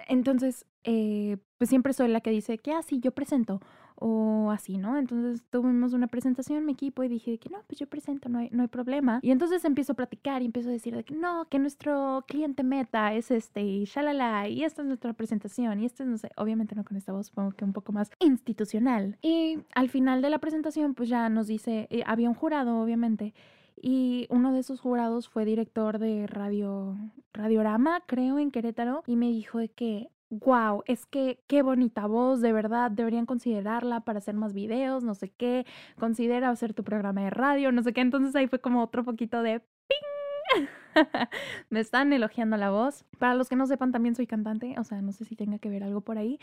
Entonces, 0.09 0.67
eh, 0.85 1.37
pues 1.59 1.69
siempre 1.69 1.93
soy 1.93 2.09
la 2.09 2.21
que 2.21 2.31
dice 2.31 2.59
que 2.59 2.73
así 2.73 2.97
ah, 2.97 3.01
yo 3.03 3.11
presento 3.13 3.61
o 4.01 4.51
así, 4.51 4.79
¿no? 4.79 4.97
Entonces 4.97 5.45
tuvimos 5.51 5.93
una 5.93 6.07
presentación 6.07 6.59
en 6.59 6.65
mi 6.65 6.73
equipo 6.73 7.05
y 7.05 7.09
dije 7.09 7.39
que 7.39 7.51
no, 7.51 7.59
pues 7.67 7.79
yo 7.79 7.87
presento, 7.87 8.29
no 8.29 8.39
hay, 8.39 8.49
no 8.51 8.63
hay 8.63 8.69
problema. 8.69 9.21
Y 9.23 9.31
entonces 9.31 9.65
empiezo 9.65 9.93
a 9.93 9.97
platicar 9.97 10.43
y 10.43 10.47
empiezo 10.47 10.71
a 10.71 10.73
decir 10.73 10.97
de 10.97 11.05
que 11.05 11.15
no, 11.15 11.47
que 11.49 11.59
nuestro 11.59 12.25
cliente 12.27 12.63
meta 12.63 13.13
es 13.15 13.31
este 13.31 13.63
y 13.63 13.85
shalala, 13.85 14.49
y 14.49 14.65
esta 14.65 14.83
es 14.83 14.89
nuestra 14.89 15.13
presentación 15.13 15.81
y 15.81 15.85
este 15.85 16.03
es, 16.03 16.09
no 16.09 16.17
sé, 16.17 16.31
obviamente 16.37 16.75
no 16.75 16.85
con 16.85 16.97
esta 16.97 17.13
voz, 17.13 17.27
supongo 17.27 17.53
que 17.53 17.65
un 17.65 17.73
poco 17.73 17.93
más 17.93 18.11
institucional. 18.19 19.19
Y 19.23 19.59
al 19.75 19.91
final 19.91 20.23
de 20.23 20.31
la 20.31 20.39
presentación, 20.39 20.95
pues 20.95 21.09
ya 21.09 21.29
nos 21.29 21.47
dice, 21.47 21.87
eh, 21.91 22.03
había 22.07 22.29
un 22.29 22.35
jurado, 22.35 22.81
obviamente. 22.81 23.35
Y 23.83 24.27
uno 24.31 24.53
de 24.53 24.61
esos 24.61 24.81
jurados 24.81 25.29
fue 25.29 25.45
director 25.45 25.99
de 25.99 26.27
Radio 26.27 26.97
Radiorama, 27.33 28.03
creo, 28.07 28.39
en 28.39 28.51
Querétaro, 28.51 29.03
y 29.07 29.17
me 29.17 29.29
dijo 29.29 29.59
de 29.59 29.69
que 29.69 30.11
wow, 30.31 30.83
es 30.87 31.07
que 31.07 31.43
qué 31.47 31.63
bonita 31.63 32.07
voz, 32.07 32.41
de 32.41 32.53
verdad, 32.53 32.91
deberían 32.91 33.27
considerarla 33.27 34.01
para 34.01 34.19
hacer 34.19 34.35
más 34.35 34.55
videos, 34.55 35.05
no 35.05 35.15
sé 35.15 35.31
qué, 35.31 35.67
considera 35.99 36.51
hacer 36.51 36.73
tu 36.73 36.85
programa 36.85 37.23
de 37.23 37.31
radio, 37.31 37.73
no 37.73 37.83
sé 37.83 37.93
qué. 37.93 38.01
Entonces 38.01 38.35
ahí 38.37 38.47
fue 38.47 38.61
como 38.61 38.83
otro 38.83 39.05
poquito 39.05 39.43
de 39.43 39.61
¡ping! 39.61 40.67
Me 41.71 41.81
están 41.81 42.13
elogiando 42.13 42.57
la 42.57 42.71
voz. 42.71 43.05
Para 43.19 43.35
los 43.35 43.49
que 43.49 43.57
no 43.57 43.67
sepan, 43.67 43.93
también 43.93 44.15
soy 44.15 44.27
cantante, 44.27 44.75
o 44.79 44.85
sea, 44.85 45.03
no 45.03 45.13
sé 45.13 45.25
si 45.25 45.37
tenga 45.37 45.59
que 45.59 45.69
ver 45.69 45.83
algo 45.83 46.01
por 46.01 46.19
ahí. 46.19 46.39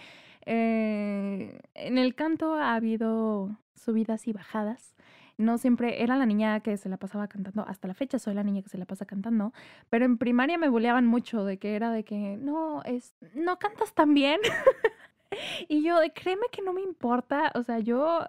Eh, 0.45 1.59
en 1.73 1.97
el 1.97 2.15
canto 2.15 2.55
ha 2.55 2.75
habido 2.75 3.57
subidas 3.75 4.27
y 4.27 4.33
bajadas 4.33 4.95
no 5.37 5.57
siempre 5.57 6.03
era 6.03 6.15
la 6.15 6.25
niña 6.25 6.59
que 6.61 6.77
se 6.77 6.89
la 6.89 6.97
pasaba 6.97 7.27
cantando, 7.27 7.63
hasta 7.67 7.87
la 7.87 7.93
fecha 7.93 8.19
soy 8.19 8.33
la 8.33 8.43
niña 8.43 8.61
que 8.61 8.69
se 8.69 8.77
la 8.77 8.85
pasa 8.85 9.05
cantando, 9.05 9.53
pero 9.89 10.05
en 10.05 10.17
primaria 10.17 10.57
me 10.57 10.69
buleaban 10.69 11.05
mucho 11.05 11.45
de 11.45 11.57
que 11.57 11.75
era 11.75 11.91
de 11.91 12.03
que 12.03 12.37
no, 12.37 12.83
es, 12.83 13.13
no 13.33 13.59
cantas 13.59 13.93
tan 13.93 14.13
bien. 14.13 14.39
y 15.67 15.83
yo, 15.83 15.99
de, 15.99 16.11
créeme 16.11 16.47
que 16.51 16.61
no 16.61 16.73
me 16.73 16.81
importa, 16.81 17.51
o 17.55 17.63
sea, 17.63 17.79
yo, 17.79 18.27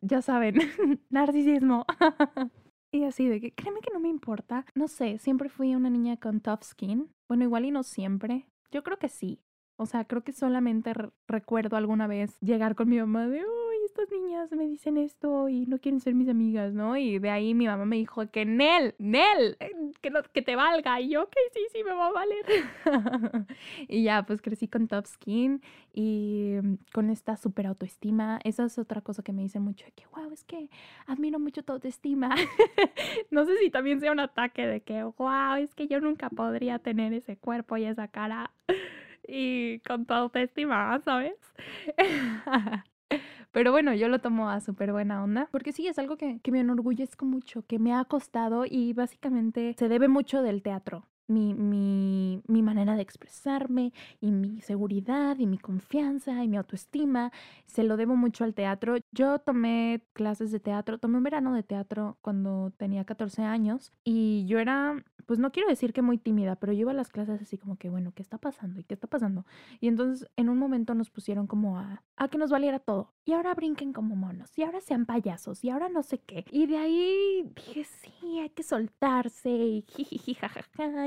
ya 0.00 0.22
saben, 0.22 0.56
narcisismo. 1.10 1.86
y 2.92 3.04
así 3.04 3.28
de 3.28 3.40
que, 3.40 3.52
créeme 3.52 3.80
que 3.80 3.92
no 3.92 4.00
me 4.00 4.08
importa. 4.08 4.66
No 4.74 4.88
sé, 4.88 5.18
siempre 5.18 5.48
fui 5.48 5.74
una 5.74 5.90
niña 5.90 6.16
con 6.16 6.40
tough 6.40 6.64
skin. 6.64 7.08
Bueno, 7.28 7.44
igual 7.44 7.64
y 7.64 7.70
no 7.70 7.82
siempre. 7.82 8.46
Yo 8.70 8.82
creo 8.82 8.98
que 8.98 9.08
sí. 9.08 9.40
O 9.78 9.86
sea, 9.86 10.04
creo 10.04 10.22
que 10.22 10.32
solamente 10.32 10.92
recuerdo 11.26 11.76
alguna 11.76 12.06
vez 12.06 12.38
llegar 12.40 12.74
con 12.74 12.88
mi 12.88 12.98
mamá 12.98 13.26
de, 13.26 13.42
estas 13.84 14.10
niñas 14.10 14.50
me 14.52 14.66
dicen 14.66 14.96
esto 14.96 15.48
y 15.48 15.66
no 15.66 15.78
quieren 15.78 16.00
ser 16.00 16.14
mis 16.14 16.28
amigas, 16.28 16.72
¿no? 16.72 16.96
Y 16.96 17.18
de 17.18 17.30
ahí 17.30 17.54
mi 17.54 17.66
mamá 17.66 17.84
me 17.84 17.96
dijo 17.96 18.30
que 18.30 18.44
Nel, 18.44 18.94
Nel, 18.98 19.56
que, 20.00 20.10
no, 20.10 20.22
te 20.22 20.56
valga. 20.56 21.00
Y 21.00 21.10
yo, 21.10 21.22
ok, 21.22 21.34
sí, 21.52 21.60
sí, 21.72 21.84
me 21.84 21.92
va 21.92 22.08
a 22.08 22.12
valer. 22.12 22.44
y 23.88 24.02
ya, 24.02 24.24
pues 24.24 24.42
crecí 24.42 24.68
con 24.68 24.88
Top 24.88 25.06
Skin 25.06 25.62
y 25.92 26.54
mm, 26.62 26.74
con 26.92 27.10
esta 27.10 27.36
super 27.36 27.66
autoestima. 27.66 28.40
Esa 28.44 28.64
es 28.64 28.78
otra 28.78 29.00
cosa 29.00 29.22
que 29.22 29.32
me 29.32 29.42
dicen 29.42 29.62
mucho, 29.62 29.86
que 29.94 30.04
wow, 30.14 30.32
es 30.32 30.44
que 30.44 30.68
admiro 31.06 31.38
mucho 31.38 31.62
tu 31.62 31.72
autoestima. 31.72 32.34
no 33.30 33.44
sé 33.44 33.56
si 33.58 33.70
también 33.70 34.00
sea 34.00 34.12
un 34.12 34.20
ataque 34.20 34.66
de 34.66 34.80
que, 34.82 35.02
wow, 35.02 35.56
es 35.58 35.74
que 35.74 35.88
yo 35.88 36.00
nunca 36.00 36.30
podría 36.30 36.78
tener 36.78 37.12
ese 37.12 37.36
cuerpo 37.36 37.76
y 37.76 37.84
esa 37.84 38.08
cara 38.08 38.50
y 39.26 39.80
con 39.80 40.06
tu 40.06 40.14
autoestima, 40.14 41.00
¿sabes? 41.00 41.36
Pero 43.52 43.70
bueno, 43.70 43.94
yo 43.94 44.08
lo 44.08 44.20
tomo 44.20 44.50
a 44.50 44.60
súper 44.60 44.92
buena 44.92 45.22
onda, 45.22 45.48
porque 45.52 45.72
sí, 45.72 45.86
es 45.86 45.98
algo 45.98 46.16
que, 46.16 46.40
que 46.40 46.52
me 46.52 46.60
enorgullezco 46.60 47.26
mucho, 47.26 47.66
que 47.66 47.78
me 47.78 47.94
ha 47.94 48.04
costado 48.04 48.64
y 48.66 48.92
básicamente 48.94 49.74
se 49.78 49.88
debe 49.88 50.08
mucho 50.08 50.42
del 50.42 50.62
teatro 50.62 51.06
mi, 51.26 51.54
mi, 51.54 52.42
mi, 52.46 52.62
manera 52.62 52.96
de 52.96 53.02
expresarme 53.02 53.92
y 54.20 54.32
mi 54.32 54.60
seguridad 54.60 55.38
y 55.38 55.46
mi 55.46 55.58
confianza 55.58 56.42
y 56.44 56.48
mi 56.48 56.56
autoestima. 56.56 57.32
Se 57.66 57.82
lo 57.82 57.96
debo 57.96 58.16
mucho 58.16 58.44
al 58.44 58.54
teatro. 58.54 58.96
Yo 59.12 59.38
tomé 59.38 60.02
clases 60.12 60.50
de 60.52 60.60
teatro, 60.60 60.98
tomé 60.98 61.18
un 61.18 61.24
verano 61.24 61.54
de 61.54 61.62
teatro 61.62 62.18
cuando 62.20 62.72
tenía 62.76 63.04
14 63.04 63.42
años 63.42 63.92
y 64.04 64.44
yo 64.46 64.58
era, 64.58 65.02
pues 65.26 65.38
no 65.38 65.52
quiero 65.52 65.68
decir 65.68 65.92
que 65.92 66.02
muy 66.02 66.18
tímida, 66.18 66.56
pero 66.56 66.72
yo 66.72 66.80
iba 66.80 66.90
a 66.90 66.94
las 66.94 67.08
clases 67.08 67.40
así 67.40 67.58
como 67.58 67.76
que, 67.76 67.88
bueno, 67.90 68.12
¿qué 68.14 68.22
está 68.22 68.38
pasando? 68.38 68.80
¿Y 68.80 68.84
qué 68.84 68.94
está 68.94 69.06
pasando? 69.06 69.46
Y 69.80 69.88
entonces 69.88 70.28
en 70.36 70.48
un 70.48 70.58
momento 70.58 70.94
nos 70.94 71.10
pusieron 71.10 71.46
como 71.46 71.78
a, 71.78 72.02
a 72.16 72.28
que 72.28 72.38
nos 72.38 72.50
valiera 72.50 72.78
todo. 72.78 73.12
Y 73.24 73.32
ahora 73.32 73.54
brinquen 73.54 73.92
como 73.92 74.16
monos, 74.16 74.58
y 74.58 74.64
ahora 74.64 74.80
sean 74.80 75.06
payasos, 75.06 75.62
y 75.62 75.70
ahora 75.70 75.88
no 75.88 76.02
sé 76.02 76.18
qué. 76.18 76.44
Y 76.50 76.66
de 76.66 76.76
ahí 76.76 77.52
dije, 77.54 77.84
sí, 77.84 78.40
hay 78.40 78.50
que 78.50 78.64
soltarse 78.64 79.50
y 79.50 79.82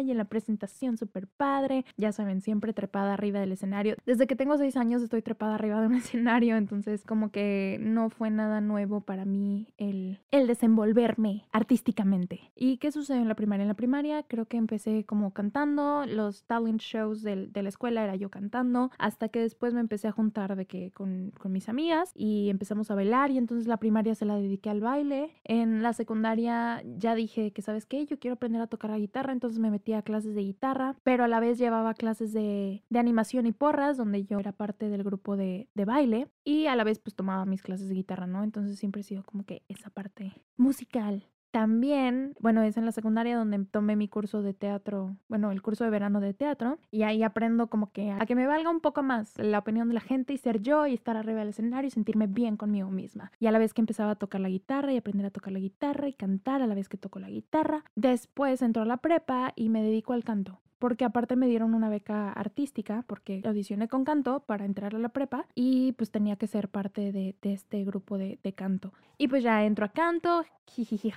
y 0.08 0.12
en 0.12 0.18
la 0.18 0.26
presentación 0.26 0.98
súper 0.98 1.28
padre. 1.28 1.86
Ya 1.98 2.12
saben, 2.12 2.42
siempre 2.42 2.74
trepada 2.74 3.14
arriba 3.14 3.40
del 3.40 3.52
escenario. 3.52 3.96
Desde 4.06 4.28
que 4.28 4.36
tengo 4.36 4.58
seis 4.58 4.78
años 4.78 5.02
estoy 5.02 5.22
trepada 5.22 5.56
arriba 5.56 5.82
de 5.82 5.88
un 5.88 5.96
escenario, 5.96 6.56
entonces 6.58 7.04
como 7.04 7.32
que 7.32 7.78
no 7.82 8.10
fue 8.10 8.30
nada 8.30 8.62
nuevo 8.62 9.02
para 9.02 9.26
mí 9.26 9.68
el, 9.78 10.20
el 10.32 10.48
desenvolverme 10.48 11.48
artísticamente. 11.52 12.52
¿Y 12.56 12.78
qué 12.78 12.92
sucedió 12.92 13.22
en 13.22 13.28
la 13.28 13.36
primaria? 13.36 13.64
En 13.64 13.70
la 13.70 13.74
primaria 13.76 14.24
creo 14.24 14.46
que 14.46 14.58
empecé 14.58 15.06
como 15.06 15.32
cantando, 15.32 16.06
los 16.06 16.44
talent 16.44 16.82
shows 16.82 17.22
de 17.22 17.50
la 17.54 17.70
escuela 17.70 18.04
era 18.04 18.16
yo 18.16 18.30
cantando, 18.30 18.92
hasta 18.98 19.30
que 19.30 19.40
después 19.40 19.74
me 19.74 19.80
empecé 19.80 20.08
a 20.08 20.12
juntar 20.12 20.56
de 20.56 20.66
que 20.66 20.92
con, 20.92 21.32
con 21.40 21.52
mis 21.52 21.70
amigas 21.70 22.12
y 22.16 22.50
empezamos 22.50 22.92
a 22.92 22.96
bailar 22.96 23.32
y 23.32 23.38
entonces 23.38 23.68
la 23.68 23.78
primaria 23.78 24.16
se 24.16 24.26
la 24.26 24.36
dediqué 24.36 24.70
al 24.70 24.82
baile. 24.82 25.32
En 25.44 25.82
la 25.82 25.94
secundaria 25.94 26.84
ya 26.98 27.16
dije 27.16 27.52
que, 27.52 27.62
¿sabes 27.62 27.86
qué? 27.86 28.06
Yo 28.06 28.20
quiero 28.20 28.36
aprender 28.36 28.62
a 28.62 28.68
tocar 28.68 28.92
la 28.92 29.00
guitarra, 29.00 29.34
entonces 29.34 29.60
me 29.60 29.72
metí 29.72 29.94
clases 30.02 30.36
de 30.36 30.42
guitarra, 30.42 30.98
pero 31.04 31.24
a 31.24 31.28
la 31.28 31.40
vez 31.40 31.58
llevaba 31.58 31.94
clases 31.94 32.34
de, 32.34 32.84
de 32.90 33.00
animación 33.00 33.46
y 33.46 33.52
porras, 33.52 33.98
donde 33.98 34.26
yo 34.26 34.40
era 34.40 34.52
parte 34.52 34.90
del 34.90 35.04
grupo 35.04 35.38
de, 35.38 35.70
de 35.74 35.86
baile, 35.86 36.28
y 36.44 36.68
a 36.68 36.76
la 36.76 36.84
vez 36.84 37.00
pues 37.00 37.16
tomaba 37.16 37.46
mis 37.46 37.62
clases 37.62 37.90
de 37.90 37.96
guitarra, 37.96 38.28
¿no? 38.28 38.44
Entonces 38.44 38.80
siempre 38.80 39.02
he 39.02 39.04
sido 39.04 39.24
como 39.24 39.44
que 39.46 39.64
esa 39.68 39.90
parte 39.90 40.34
musical 40.58 41.28
también, 41.56 42.36
bueno, 42.42 42.64
es 42.64 42.76
en 42.76 42.84
la 42.86 42.92
secundaria 42.92 43.38
donde 43.38 43.64
tomé 43.64 43.96
mi 43.96 44.10
curso 44.10 44.42
de 44.42 44.54
teatro, 44.54 45.16
bueno, 45.30 45.54
el 45.54 45.62
curso 45.62 45.86
de 45.86 45.90
verano 45.90 46.20
de 46.20 46.34
teatro, 46.34 46.80
y 46.92 47.04
ahí 47.04 47.24
aprendo 47.24 47.68
como 47.68 47.94
que 47.94 48.12
a 48.12 48.26
que 48.26 48.36
me 48.36 48.46
valga 48.46 48.70
un 48.70 48.82
poco 48.82 49.04
más 49.04 49.38
la 49.38 49.60
opinión 49.60 49.88
de 49.88 49.94
la 49.94 50.02
gente 50.02 50.34
y 50.34 50.38
ser 50.38 50.62
yo 50.62 50.86
y 50.86 50.94
estar 50.94 51.16
arriba 51.16 51.40
del 51.40 51.48
escenario 51.52 51.88
y 51.88 51.92
sentirme 51.92 52.28
bien 52.28 52.58
conmigo 52.58 52.92
misma. 52.92 53.32
Y 53.40 53.48
a 53.48 53.52
la 53.52 53.60
vez 53.60 53.74
que 53.74 53.80
empezaba 53.80 54.12
a 54.12 54.16
tocar 54.16 54.42
la 54.42 54.50
guitarra 54.50 54.92
y 54.92 54.98
aprender 54.98 55.28
a 55.28 55.30
tocar 55.30 55.54
la 55.54 55.60
guitarra 55.60 56.10
y 56.10 56.14
cantar 56.14 56.62
a 56.62 56.68
la 56.68 56.76
vez 56.76 56.90
que 56.90 56.98
toco 56.98 57.20
la 57.20 57.30
guitarra, 57.30 57.86
después 57.96 58.62
entró 58.62 58.84
a 58.84 58.86
la 58.86 58.98
prepa 58.98 59.54
y 59.56 59.70
me 59.70 59.82
dedico 59.82 60.12
al 60.12 60.26
canto 60.26 60.60
porque 60.80 61.06
aparte 61.06 61.36
me 61.36 61.48
dieron 61.48 61.74
una 61.74 61.90
beca 61.90 62.32
artística, 62.32 63.04
porque 63.08 63.42
audicioné 63.46 63.88
con 63.88 64.04
canto 64.06 64.42
para 64.42 64.66
entrar 64.66 64.96
a 64.96 65.00
la 65.00 65.10
prepa 65.10 65.48
y 65.56 65.94
pues 65.94 66.12
tenía 66.12 66.36
que 66.36 66.48
ser 66.48 66.70
parte 66.70 67.12
de, 67.12 67.36
este 67.42 67.84
grupo 67.84 68.18
de, 68.18 68.38
canto. 68.56 68.94
Y 69.18 69.28
pues 69.28 69.44
ya 69.44 69.64
entro 69.66 69.86
a 69.86 69.90
canto, 69.90 70.44
jiji, 70.68 71.12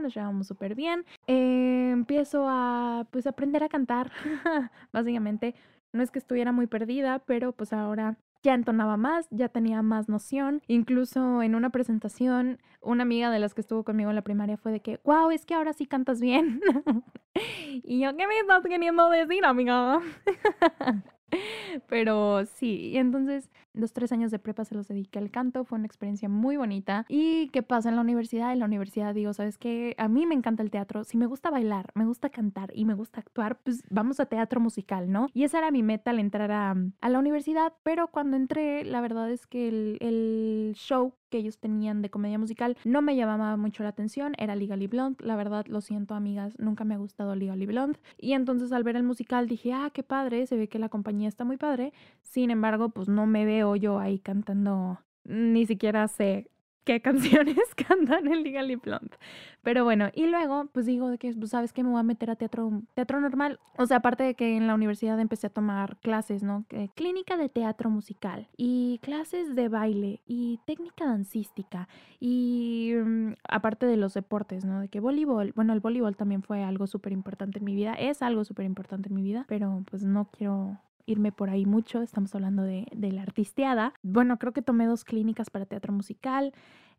nos 0.00 0.14
llevamos 0.14 0.46
súper 0.46 0.74
bien. 0.74 1.04
Eh, 1.26 1.90
empiezo 1.92 2.46
a 2.48 3.06
pues 3.10 3.26
aprender 3.26 3.62
a 3.64 3.68
cantar, 3.68 4.10
básicamente. 4.92 5.54
No 5.92 6.02
es 6.02 6.10
que 6.10 6.18
estuviera 6.18 6.52
muy 6.52 6.66
perdida, 6.66 7.18
pero 7.26 7.52
pues 7.52 7.72
ahora 7.72 8.16
ya 8.42 8.54
entonaba 8.54 8.96
más, 8.96 9.28
ya 9.30 9.48
tenía 9.48 9.82
más 9.82 10.08
noción. 10.08 10.62
Incluso 10.66 11.42
en 11.42 11.54
una 11.54 11.70
presentación, 11.70 12.58
una 12.80 13.02
amiga 13.02 13.30
de 13.30 13.38
las 13.38 13.54
que 13.54 13.60
estuvo 13.60 13.84
conmigo 13.84 14.10
en 14.10 14.16
la 14.16 14.22
primaria 14.22 14.56
fue 14.56 14.72
de 14.72 14.80
que, 14.80 15.00
wow, 15.04 15.30
es 15.30 15.44
que 15.44 15.54
ahora 15.54 15.72
sí 15.72 15.86
cantas 15.86 16.20
bien. 16.20 16.60
y 17.34 18.00
yo, 18.00 18.16
¿qué 18.16 18.26
me 18.26 18.38
estás 18.38 18.62
queriendo 18.64 19.10
decir, 19.10 19.44
amiga? 19.44 20.00
Pero 21.88 22.44
sí, 22.46 22.96
entonces 22.96 23.50
los 23.74 23.92
tres 23.92 24.12
años 24.12 24.30
de 24.30 24.38
prepa 24.38 24.64
se 24.64 24.74
los 24.74 24.88
dediqué 24.88 25.18
al 25.18 25.30
canto, 25.30 25.64
fue 25.64 25.78
una 25.78 25.86
experiencia 25.86 26.28
muy 26.28 26.56
bonita. 26.56 27.06
¿Y 27.08 27.48
qué 27.48 27.62
pasa 27.62 27.88
en 27.88 27.96
la 27.96 28.02
universidad? 28.02 28.52
En 28.52 28.58
la 28.58 28.66
universidad 28.66 29.14
digo, 29.14 29.32
¿sabes 29.32 29.58
qué? 29.58 29.94
A 29.98 30.08
mí 30.08 30.26
me 30.26 30.34
encanta 30.34 30.62
el 30.62 30.70
teatro, 30.70 31.04
si 31.04 31.16
me 31.16 31.26
gusta 31.26 31.50
bailar, 31.50 31.90
me 31.94 32.04
gusta 32.04 32.30
cantar 32.30 32.72
y 32.74 32.84
me 32.84 32.94
gusta 32.94 33.20
actuar, 33.20 33.58
pues 33.62 33.82
vamos 33.90 34.20
a 34.20 34.26
teatro 34.26 34.60
musical, 34.60 35.10
¿no? 35.10 35.28
Y 35.32 35.44
esa 35.44 35.58
era 35.58 35.70
mi 35.70 35.82
meta 35.82 36.10
al 36.10 36.18
entrar 36.18 36.50
a, 36.52 36.74
a 37.00 37.08
la 37.08 37.18
universidad, 37.18 37.72
pero 37.82 38.08
cuando 38.08 38.36
entré, 38.36 38.84
la 38.84 39.00
verdad 39.00 39.30
es 39.30 39.46
que 39.46 39.68
el, 39.68 40.72
show 40.74 41.14
que 41.28 41.38
ellos 41.38 41.58
tenían 41.58 42.02
de 42.02 42.10
comedia 42.10 42.38
musical 42.38 42.76
no 42.84 43.00
me 43.00 43.16
llamaba 43.16 43.56
mucho 43.56 43.82
la 43.82 43.88
atención, 43.88 44.34
era 44.36 44.54
Legally 44.54 44.86
Blonde, 44.86 45.24
la 45.24 45.36
verdad 45.36 45.64
lo 45.66 45.80
siento 45.80 46.14
amigas, 46.14 46.54
nunca 46.58 46.84
me 46.84 46.94
ha 46.94 46.98
gustado 46.98 47.34
Legally 47.34 47.66
Blonde 47.66 47.98
y 48.18 48.32
entonces 48.32 48.70
al 48.72 48.84
ver 48.84 48.96
el 48.96 49.02
musical 49.02 49.48
dije, 49.48 49.72
ah, 49.72 49.90
qué 49.92 50.02
padre, 50.02 50.46
se 50.46 50.56
ve 50.56 50.68
que 50.68 50.78
la 50.78 50.90
compañía 50.90 51.28
está 51.28 51.44
muy 51.44 51.56
padre, 51.56 51.92
sin 52.20 52.50
embargo 52.50 52.90
pues 52.90 53.08
no 53.08 53.26
me 53.26 53.46
veo 53.46 53.61
yo 53.76 53.98
ahí 53.98 54.18
cantando, 54.18 55.00
ni 55.24 55.66
siquiera 55.66 56.08
sé 56.08 56.52
qué 56.84 57.00
canciones 57.02 57.74
cantan 57.74 58.26
en 58.26 58.42
Legally 58.42 58.76
Blonde. 58.76 59.16
Pero 59.62 59.84
bueno, 59.84 60.10
y 60.14 60.26
luego, 60.26 60.66
pues 60.72 60.86
digo 60.86 61.16
que, 61.18 61.32
pues, 61.34 61.50
¿sabes 61.50 61.72
que 61.72 61.82
Me 61.82 61.90
voy 61.90 62.00
a 62.00 62.02
meter 62.02 62.30
a 62.30 62.36
teatro, 62.36 62.82
teatro 62.94 63.20
normal. 63.20 63.60
O 63.78 63.86
sea, 63.86 63.98
aparte 63.98 64.24
de 64.24 64.34
que 64.34 64.56
en 64.56 64.66
la 64.66 64.74
universidad 64.74 65.18
empecé 65.20 65.46
a 65.46 65.50
tomar 65.50 65.98
clases, 65.98 66.42
¿no? 66.42 66.64
clínica 66.94 67.36
de 67.36 67.48
teatro 67.48 67.90
musical 67.90 68.48
y 68.56 68.98
clases 69.02 69.54
de 69.54 69.68
baile 69.68 70.22
y 70.26 70.60
técnica 70.66 71.04
dancística 71.04 71.88
y 72.18 72.92
mm, 72.94 73.34
aparte 73.48 73.86
de 73.86 73.96
los 73.96 74.14
deportes, 74.14 74.64
¿no? 74.64 74.80
De 74.80 74.88
que 74.88 75.00
voleibol, 75.00 75.52
bueno, 75.54 75.72
el 75.72 75.80
voleibol 75.80 76.16
también 76.16 76.42
fue 76.42 76.62
algo 76.62 76.86
súper 76.86 77.12
importante 77.12 77.58
en 77.58 77.64
mi 77.64 77.74
vida, 77.74 77.94
es 77.94 78.22
algo 78.22 78.44
súper 78.44 78.66
importante 78.66 79.08
en 79.08 79.14
mi 79.14 79.22
vida, 79.22 79.44
pero 79.48 79.84
pues 79.90 80.04
no 80.04 80.28
quiero 80.30 80.78
irme 81.06 81.32
por 81.32 81.50
ahí 81.50 81.66
mucho, 81.66 82.02
estamos 82.02 82.34
hablando 82.34 82.62
de, 82.62 82.86
la 82.92 83.22
artisteada. 83.22 83.94
Bueno, 84.02 84.38
creo 84.38 84.52
que 84.52 84.62
tomé 84.62 84.86
dos 84.86 85.04
clínicas 85.04 85.50
para 85.50 85.66
teatro 85.66 85.92
musical 85.92 86.52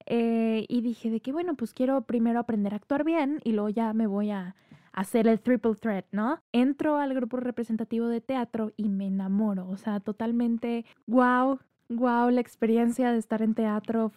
eh, 0.06 0.66
y 0.68 0.82
dije 0.82 1.10
de 1.10 1.22
que, 1.22 1.32
bueno, 1.32 1.56
pues 1.56 1.74
quiero 1.74 2.02
primero 2.02 2.40
aprender 2.40 2.74
a 2.74 2.78
actuar 2.78 3.04
bien 3.04 3.40
y 3.44 3.54
luego 3.54 3.70
ya 3.70 3.94
me 3.94 4.08
voy 4.08 4.32
a 4.32 4.56
hacer 4.92 5.28
el 5.28 5.40
triple 5.42 5.76
threat, 5.76 6.06
¿no? 6.12 6.40
Entro 6.52 6.98
al 6.98 7.14
grupo 7.14 7.38
representativo 7.38 8.08
de 8.08 8.22
teatro 8.22 8.72
y 8.78 8.90
me 8.90 9.08
enamoro, 9.08 9.68
o 9.68 9.78
sea, 9.78 10.00
totalmente, 10.00 10.86
wow, 11.08 11.60
wow, 11.90 12.30
la 12.30 12.42
experiencia 12.42 13.12
de 13.12 13.18
estar 13.18 13.42
en 13.42 13.56
teatro. 13.56 14.12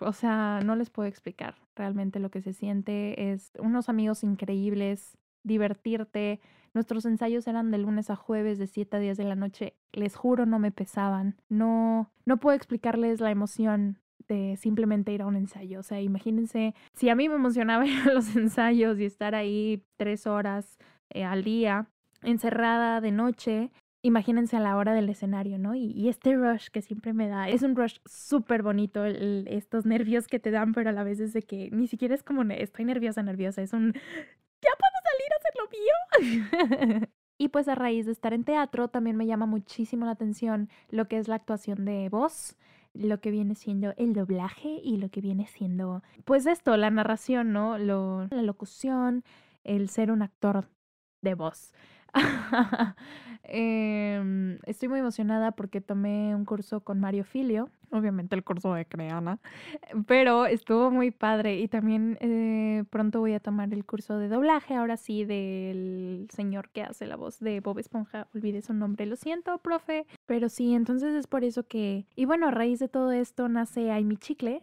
O 0.00 0.12
sea, 0.12 0.60
no 0.64 0.76
les 0.76 0.90
puedo 0.90 1.08
explicar 1.08 1.54
realmente 1.76 2.18
lo 2.18 2.30
que 2.30 2.42
se 2.42 2.52
siente. 2.52 3.32
Es 3.32 3.52
unos 3.58 3.88
amigos 3.88 4.22
increíbles, 4.22 5.16
divertirte, 5.44 6.40
Nuestros 6.74 7.04
ensayos 7.04 7.46
eran 7.46 7.70
de 7.70 7.78
lunes 7.78 8.10
a 8.10 8.16
jueves 8.16 8.58
de 8.58 8.66
7 8.66 8.96
a 8.96 9.00
10 9.00 9.16
de 9.16 9.24
la 9.24 9.36
noche. 9.36 9.74
Les 9.92 10.16
juro, 10.16 10.44
no 10.44 10.58
me 10.58 10.72
pesaban. 10.72 11.36
No, 11.48 12.10
no 12.26 12.38
puedo 12.38 12.56
explicarles 12.56 13.20
la 13.20 13.30
emoción 13.30 14.00
de 14.26 14.56
simplemente 14.56 15.12
ir 15.12 15.22
a 15.22 15.26
un 15.26 15.36
ensayo. 15.36 15.78
O 15.78 15.82
sea, 15.84 16.00
imagínense, 16.00 16.74
si 16.94 17.08
a 17.08 17.14
mí 17.14 17.28
me 17.28 17.36
emocionaba 17.36 17.86
ir 17.86 18.08
a 18.08 18.12
los 18.12 18.34
ensayos 18.34 18.98
y 18.98 19.04
estar 19.04 19.36
ahí 19.36 19.84
tres 19.96 20.26
horas 20.26 20.78
eh, 21.10 21.24
al 21.24 21.44
día, 21.44 21.86
encerrada 22.22 23.00
de 23.00 23.12
noche, 23.12 23.70
imagínense 24.02 24.56
a 24.56 24.60
la 24.60 24.76
hora 24.76 24.94
del 24.94 25.08
escenario, 25.08 25.58
¿no? 25.58 25.76
Y, 25.76 26.08
este 26.08 26.34
rush 26.34 26.68
que 26.68 26.82
siempre 26.82 27.12
me 27.12 27.28
da, 27.28 27.48
es 27.48 27.62
un 27.62 27.76
rush 27.76 27.98
súper 28.04 28.62
bonito, 28.62 29.04
estos 29.04 29.86
nervios 29.86 30.26
que 30.26 30.40
te 30.40 30.50
dan, 30.50 30.74
pero 30.74 30.90
a 30.90 30.92
la 30.92 31.04
vez 31.04 31.20
es 31.20 31.32
de 31.32 31.42
que 31.42 31.70
ni 31.70 31.86
siquiera 31.86 32.14
es 32.14 32.22
como 32.22 32.42
estoy 32.42 32.84
nerviosa, 32.84 33.22
nerviosa, 33.22 33.62
es 33.62 33.72
un 33.72 33.94
ya 34.64 34.70
puedo 34.78 34.96
salir 35.04 35.30
a 35.32 35.36
hacer 35.36 35.52
lo 35.58 35.63
y 37.38 37.48
pues 37.48 37.68
a 37.68 37.74
raíz 37.74 38.06
de 38.06 38.12
estar 38.12 38.32
en 38.32 38.44
teatro 38.44 38.88
también 38.88 39.16
me 39.16 39.26
llama 39.26 39.46
muchísimo 39.46 40.06
la 40.06 40.12
atención 40.12 40.68
lo 40.90 41.08
que 41.08 41.18
es 41.18 41.28
la 41.28 41.36
actuación 41.36 41.84
de 41.84 42.08
voz 42.08 42.56
lo 42.94 43.20
que 43.20 43.30
viene 43.30 43.56
siendo 43.56 43.92
el 43.96 44.14
doblaje 44.14 44.80
y 44.82 44.96
lo 44.96 45.10
que 45.10 45.20
viene 45.20 45.46
siendo, 45.46 46.02
pues 46.24 46.46
esto, 46.46 46.76
la 46.76 46.90
narración, 46.90 47.52
¿no? 47.52 47.76
La 47.76 48.42
locución, 48.42 49.24
el 49.64 49.88
ser 49.88 50.10
un 50.10 50.22
actor 50.22 50.68
de 51.20 51.34
voz. 51.34 51.72
Em, 53.46 54.58
estoy 54.64 54.88
muy 54.88 55.00
emocionada 55.00 55.52
porque 55.52 55.80
tomé 55.80 56.34
un 56.34 56.44
curso 56.44 56.80
con 56.80 56.98
Mario 56.98 57.24
Filio, 57.24 57.68
obviamente 57.90 58.34
el 58.34 58.42
curso 58.42 58.72
de 58.72 58.86
Creana, 58.86 59.38
pero 60.06 60.46
estuvo 60.46 60.90
muy 60.90 61.10
padre 61.10 61.60
y 61.60 61.68
también 61.68 62.16
eh, 62.20 62.84
pronto 62.88 63.20
voy 63.20 63.34
a 63.34 63.40
tomar 63.40 63.72
el 63.74 63.84
curso 63.84 64.16
de 64.18 64.28
doblaje, 64.28 64.74
ahora 64.74 64.96
sí, 64.96 65.24
del 65.24 66.26
señor 66.32 66.70
que 66.70 66.82
hace 66.82 67.06
la 67.06 67.16
voz 67.16 67.38
de 67.38 67.60
Bob 67.60 67.78
Esponja, 67.78 68.28
olvidé 68.34 68.62
su 68.62 68.72
nombre, 68.72 69.04
lo 69.04 69.16
siento, 69.16 69.58
profe, 69.58 70.06
pero 70.26 70.48
sí, 70.48 70.74
entonces 70.74 71.14
es 71.14 71.26
por 71.26 71.44
eso 71.44 71.66
que, 71.66 72.06
y 72.16 72.24
bueno, 72.24 72.48
a 72.48 72.50
raíz 72.50 72.78
de 72.78 72.88
todo 72.88 73.12
esto 73.12 73.48
nace 73.48 73.90
Ay 73.90 74.04
Mi 74.04 74.16
Chicle 74.16 74.62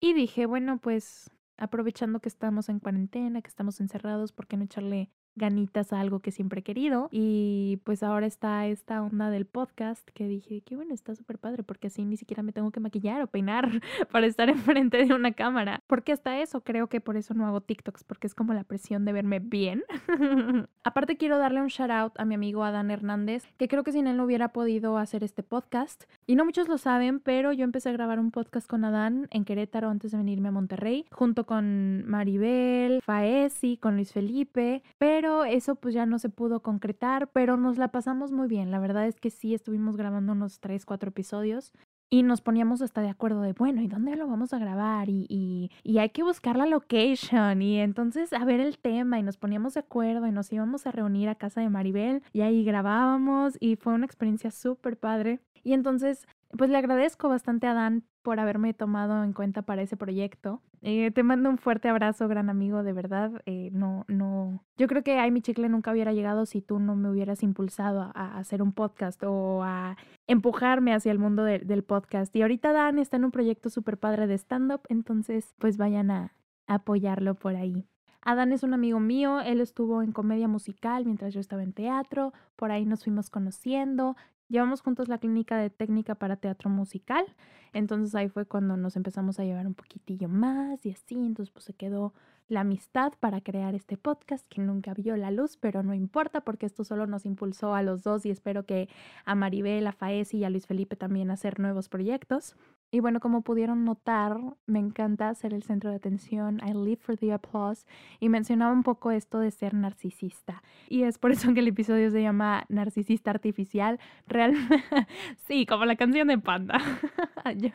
y 0.00 0.14
dije, 0.14 0.46
bueno, 0.46 0.78
pues 0.78 1.30
aprovechando 1.58 2.20
que 2.20 2.28
estamos 2.28 2.68
en 2.68 2.80
cuarentena, 2.80 3.42
que 3.42 3.48
estamos 3.48 3.80
encerrados, 3.80 4.32
¿por 4.32 4.46
qué 4.46 4.56
no 4.56 4.64
echarle 4.64 5.10
ganitas 5.34 5.92
a 5.92 6.00
algo 6.00 6.20
que 6.20 6.30
siempre 6.30 6.60
he 6.60 6.62
querido. 6.62 7.08
Y 7.10 7.80
pues 7.84 8.02
ahora 8.02 8.26
está 8.26 8.66
esta 8.66 9.02
onda 9.02 9.30
del 9.30 9.46
podcast 9.46 10.08
que 10.10 10.26
dije, 10.26 10.62
qué 10.62 10.76
bueno, 10.76 10.94
está 10.94 11.14
súper 11.14 11.38
padre 11.38 11.62
porque 11.62 11.88
así 11.88 12.04
ni 12.04 12.16
siquiera 12.16 12.42
me 12.42 12.52
tengo 12.52 12.70
que 12.70 12.80
maquillar 12.80 13.22
o 13.22 13.26
peinar 13.26 13.68
para 14.12 14.26
estar 14.26 14.48
enfrente 14.48 15.04
de 15.04 15.14
una 15.14 15.32
cámara. 15.32 15.82
Porque 15.86 16.12
hasta 16.12 16.40
eso 16.40 16.62
creo 16.62 16.88
que 16.88 17.00
por 17.00 17.16
eso 17.16 17.34
no 17.34 17.46
hago 17.46 17.60
TikToks, 17.60 18.04
porque 18.04 18.26
es 18.26 18.34
como 18.34 18.54
la 18.54 18.64
presión 18.64 19.04
de 19.04 19.12
verme 19.12 19.38
bien. 19.40 19.84
Aparte 20.84 21.16
quiero 21.16 21.38
darle 21.38 21.60
un 21.60 21.68
shout 21.68 21.90
out 21.90 22.12
a 22.18 22.24
mi 22.24 22.34
amigo 22.34 22.64
Adán 22.64 22.90
Hernández, 22.90 23.44
que 23.56 23.68
creo 23.68 23.84
que 23.84 23.92
sin 23.92 24.06
él 24.06 24.16
no 24.16 24.24
hubiera 24.24 24.48
podido 24.48 24.98
hacer 24.98 25.24
este 25.24 25.42
podcast. 25.42 26.04
Y 26.26 26.36
no 26.36 26.44
muchos 26.44 26.68
lo 26.68 26.78
saben, 26.78 27.20
pero 27.20 27.52
yo 27.52 27.64
empecé 27.64 27.88
a 27.88 27.92
grabar 27.92 28.18
un 28.18 28.30
podcast 28.30 28.68
con 28.68 28.84
Adán 28.84 29.28
en 29.30 29.44
Querétaro 29.44 29.88
antes 29.88 30.12
de 30.12 30.18
venirme 30.18 30.48
a 30.48 30.52
Monterrey, 30.52 31.06
junto 31.10 31.44
con 31.44 32.04
Maribel, 32.06 33.00
Faesi, 33.02 33.76
con 33.76 33.96
Luis 33.96 34.12
Felipe, 34.12 34.82
pero 34.98 35.21
pero 35.22 35.44
eso 35.44 35.76
pues 35.76 35.94
ya 35.94 36.04
no 36.04 36.18
se 36.18 36.30
pudo 36.30 36.62
concretar, 36.62 37.28
pero 37.28 37.56
nos 37.56 37.78
la 37.78 37.92
pasamos 37.92 38.32
muy 38.32 38.48
bien. 38.48 38.72
La 38.72 38.80
verdad 38.80 39.06
es 39.06 39.20
que 39.20 39.30
sí 39.30 39.54
estuvimos 39.54 39.96
grabando 39.96 40.32
unos 40.32 40.58
3, 40.58 40.84
4 40.84 41.10
episodios 41.10 41.72
y 42.10 42.24
nos 42.24 42.40
poníamos 42.40 42.82
hasta 42.82 43.02
de 43.02 43.08
acuerdo 43.08 43.40
de, 43.40 43.52
bueno, 43.52 43.82
¿y 43.82 43.86
dónde 43.86 44.16
lo 44.16 44.26
vamos 44.26 44.52
a 44.52 44.58
grabar? 44.58 45.08
Y, 45.08 45.26
y, 45.28 45.70
y, 45.84 45.98
hay 45.98 46.10
que 46.10 46.24
buscar 46.24 46.56
la 46.56 46.66
location 46.66 47.62
y 47.62 47.78
entonces 47.78 48.32
a 48.32 48.44
ver 48.44 48.58
el 48.58 48.78
tema 48.78 49.20
y 49.20 49.22
nos 49.22 49.36
poníamos 49.36 49.74
de 49.74 49.80
acuerdo 49.80 50.26
y 50.26 50.32
nos 50.32 50.52
íbamos 50.52 50.88
a 50.88 50.90
reunir 50.90 51.28
a 51.28 51.36
casa 51.36 51.60
de 51.60 51.70
Maribel 51.70 52.24
y 52.32 52.40
ahí 52.40 52.64
grabábamos 52.64 53.56
y 53.60 53.76
fue 53.76 53.92
una 53.92 54.06
experiencia 54.06 54.50
súper 54.50 54.98
padre. 54.98 55.38
Y 55.62 55.72
entonces, 55.72 56.26
pues 56.56 56.70
le 56.70 56.78
agradezco 56.78 57.28
bastante 57.28 57.66
a 57.66 57.74
Dan 57.74 58.04
por 58.22 58.38
haberme 58.38 58.74
tomado 58.74 59.24
en 59.24 59.32
cuenta 59.32 59.62
para 59.62 59.82
ese 59.82 59.96
proyecto. 59.96 60.62
Eh, 60.82 61.10
te 61.10 61.22
mando 61.22 61.48
un 61.48 61.58
fuerte 61.58 61.88
abrazo, 61.88 62.28
gran 62.28 62.50
amigo, 62.50 62.82
de 62.82 62.92
verdad. 62.92 63.42
Eh, 63.46 63.70
no, 63.72 64.04
no. 64.08 64.62
Yo 64.76 64.86
creo 64.86 65.02
que 65.02 65.18
Ay 65.18 65.30
Mi 65.30 65.40
Chicle 65.40 65.68
nunca 65.68 65.92
hubiera 65.92 66.12
llegado 66.12 66.46
si 66.46 66.60
tú 66.60 66.78
no 66.78 66.94
me 66.94 67.10
hubieras 67.10 67.42
impulsado 67.42 68.12
a, 68.14 68.38
hacer 68.38 68.62
un 68.62 68.72
podcast 68.72 69.22
o 69.24 69.62
a 69.62 69.96
empujarme 70.26 70.94
hacia 70.94 71.10
el 71.12 71.18
mundo 71.18 71.44
del 71.44 71.84
podcast. 71.84 72.34
Y 72.36 72.42
ahorita 72.42 72.72
Dan 72.72 72.98
está 72.98 73.16
en 73.16 73.24
un 73.24 73.30
proyecto 73.30 73.70
súper 73.70 73.98
padre 73.98 74.26
de 74.26 74.34
stand-up, 74.34 74.82
entonces 74.88 75.54
pues 75.58 75.76
vayan 75.78 76.10
a 76.10 76.32
apoyarlo 76.66 77.34
por 77.34 77.56
ahí. 77.56 77.86
Adán 78.24 78.52
es 78.52 78.62
un 78.62 78.72
amigo 78.72 79.00
mío, 79.00 79.40
él 79.40 79.60
estuvo 79.60 80.00
en 80.00 80.12
comedia 80.12 80.46
musical 80.46 81.04
mientras 81.04 81.34
yo 81.34 81.40
estaba 81.40 81.64
en 81.64 81.72
teatro, 81.72 82.32
por 82.54 82.70
ahí 82.70 82.86
nos 82.86 83.02
fuimos 83.02 83.30
conociendo, 83.30 84.16
Llevamos 84.52 84.82
juntos 84.82 85.08
la 85.08 85.16
clínica 85.16 85.56
de 85.56 85.70
técnica 85.70 86.14
para 86.14 86.36
teatro 86.36 86.68
musical, 86.68 87.24
entonces 87.72 88.14
ahí 88.14 88.28
fue 88.28 88.44
cuando 88.44 88.76
nos 88.76 88.96
empezamos 88.96 89.40
a 89.40 89.44
llevar 89.44 89.66
un 89.66 89.72
poquitillo 89.72 90.28
más 90.28 90.84
y 90.84 90.90
así, 90.90 91.14
entonces 91.14 91.50
pues 91.50 91.64
se 91.64 91.72
quedó 91.72 92.12
la 92.48 92.60
amistad 92.60 93.14
para 93.18 93.40
crear 93.40 93.74
este 93.74 93.96
podcast 93.96 94.46
que 94.48 94.60
nunca 94.60 94.92
vio 94.92 95.16
la 95.16 95.30
luz, 95.30 95.56
pero 95.56 95.82
no 95.82 95.94
importa 95.94 96.42
porque 96.42 96.66
esto 96.66 96.84
solo 96.84 97.06
nos 97.06 97.24
impulsó 97.24 97.74
a 97.74 97.80
los 97.80 98.02
dos 98.02 98.26
y 98.26 98.30
espero 98.30 98.66
que 98.66 98.90
a 99.24 99.34
Maribel, 99.34 99.86
a 99.86 99.92
Faesi 99.92 100.36
y 100.36 100.44
a 100.44 100.50
Luis 100.50 100.66
Felipe 100.66 100.96
también 100.96 101.30
hacer 101.30 101.58
nuevos 101.58 101.88
proyectos. 101.88 102.54
Y 102.94 103.00
bueno, 103.00 103.20
como 103.20 103.40
pudieron 103.40 103.86
notar, 103.86 104.38
me 104.66 104.78
encanta 104.78 105.34
ser 105.34 105.54
el 105.54 105.62
centro 105.62 105.88
de 105.88 105.96
atención. 105.96 106.60
I 106.62 106.74
live 106.74 106.98
for 106.98 107.16
the 107.16 107.32
applause. 107.32 107.86
Y 108.20 108.28
mencionaba 108.28 108.70
un 108.70 108.82
poco 108.82 109.10
esto 109.10 109.38
de 109.38 109.50
ser 109.50 109.72
narcisista. 109.72 110.62
Y 110.90 111.04
es 111.04 111.16
por 111.16 111.32
eso 111.32 111.54
que 111.54 111.60
el 111.60 111.68
episodio 111.68 112.10
se 112.10 112.20
llama 112.20 112.66
Narcisista 112.68 113.30
Artificial. 113.30 113.98
Realmente, 114.26 114.84
sí, 115.48 115.64
como 115.64 115.86
la 115.86 115.96
canción 115.96 116.28
de 116.28 116.36
Panda. 116.36 116.78
Yo 117.56 117.70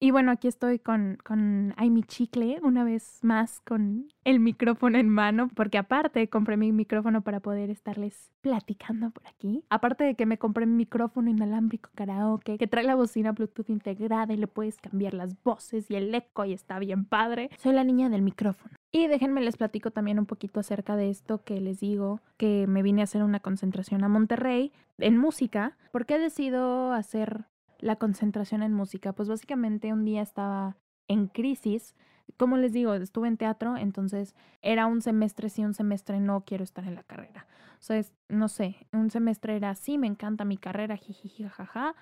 y 0.00 0.10
bueno, 0.10 0.32
aquí 0.32 0.48
estoy 0.48 0.78
con, 0.78 1.18
con 1.24 1.74
Chicle, 2.06 2.60
una 2.62 2.84
vez 2.84 3.20
más 3.22 3.60
con 3.60 4.08
el 4.24 4.40
micrófono 4.40 4.98
en 4.98 5.08
mano, 5.08 5.48
porque 5.54 5.78
aparte 5.78 6.28
compré 6.28 6.56
mi 6.56 6.72
micrófono 6.72 7.22
para 7.22 7.40
poder 7.40 7.70
estarles 7.70 8.30
platicando 8.40 9.10
por 9.10 9.26
aquí. 9.26 9.64
Aparte 9.70 10.04
de 10.04 10.14
que 10.14 10.26
me 10.26 10.38
compré 10.38 10.66
mi 10.66 10.74
micrófono 10.74 11.30
inalámbrico 11.30 11.90
karaoke, 11.94 12.58
que 12.58 12.66
trae 12.66 12.84
la 12.84 12.94
bocina 12.94 13.32
Bluetooth 13.32 13.70
integrada 13.70 14.34
y 14.34 14.36
le 14.36 14.46
puedes 14.46 14.76
cambiar 14.76 15.14
las 15.14 15.42
voces 15.42 15.90
y 15.90 15.94
el 15.94 16.14
eco 16.14 16.44
y 16.44 16.52
está 16.52 16.78
bien 16.78 17.04
padre. 17.04 17.50
Soy 17.58 17.72
la 17.72 17.84
niña 17.84 18.08
del 18.08 18.22
micrófono. 18.22 18.76
Y 18.92 19.06
déjenme 19.06 19.40
les 19.40 19.56
platico 19.56 19.90
también 19.90 20.18
un 20.18 20.26
poquito 20.26 20.60
acerca 20.60 20.96
de 20.96 21.10
esto 21.10 21.42
que 21.44 21.60
les 21.60 21.80
digo, 21.80 22.20
que 22.36 22.66
me 22.66 22.82
vine 22.82 23.00
a 23.00 23.04
hacer 23.04 23.22
una 23.22 23.40
concentración 23.40 24.04
a 24.04 24.08
Monterrey 24.08 24.72
en 24.98 25.16
música, 25.16 25.76
porque 25.90 26.14
he 26.14 26.18
decidido 26.18 26.92
hacer 26.92 27.46
la 27.84 27.96
concentración 27.96 28.62
en 28.62 28.72
música? 28.72 29.12
Pues 29.12 29.28
básicamente 29.28 29.92
un 29.92 30.04
día 30.04 30.22
estaba 30.22 30.76
en 31.06 31.26
crisis. 31.28 31.94
Como 32.38 32.56
les 32.56 32.72
digo, 32.72 32.94
estuve 32.94 33.28
en 33.28 33.36
teatro, 33.36 33.76
entonces 33.76 34.34
era 34.62 34.86
un 34.86 35.02
semestre 35.02 35.50
sí, 35.50 35.64
un 35.64 35.74
semestre 35.74 36.18
no 36.18 36.44
quiero 36.44 36.64
estar 36.64 36.84
en 36.84 36.94
la 36.94 37.02
carrera. 37.02 37.46
O 37.90 37.94
no 38.30 38.48
sé, 38.48 38.76
un 38.92 39.10
semestre 39.10 39.56
era 39.56 39.74
sí, 39.74 39.98
me 39.98 40.06
encanta 40.06 40.46
mi 40.46 40.56
carrera, 40.56 40.96
jiji, 40.96 41.28
jajaja. 41.28 41.94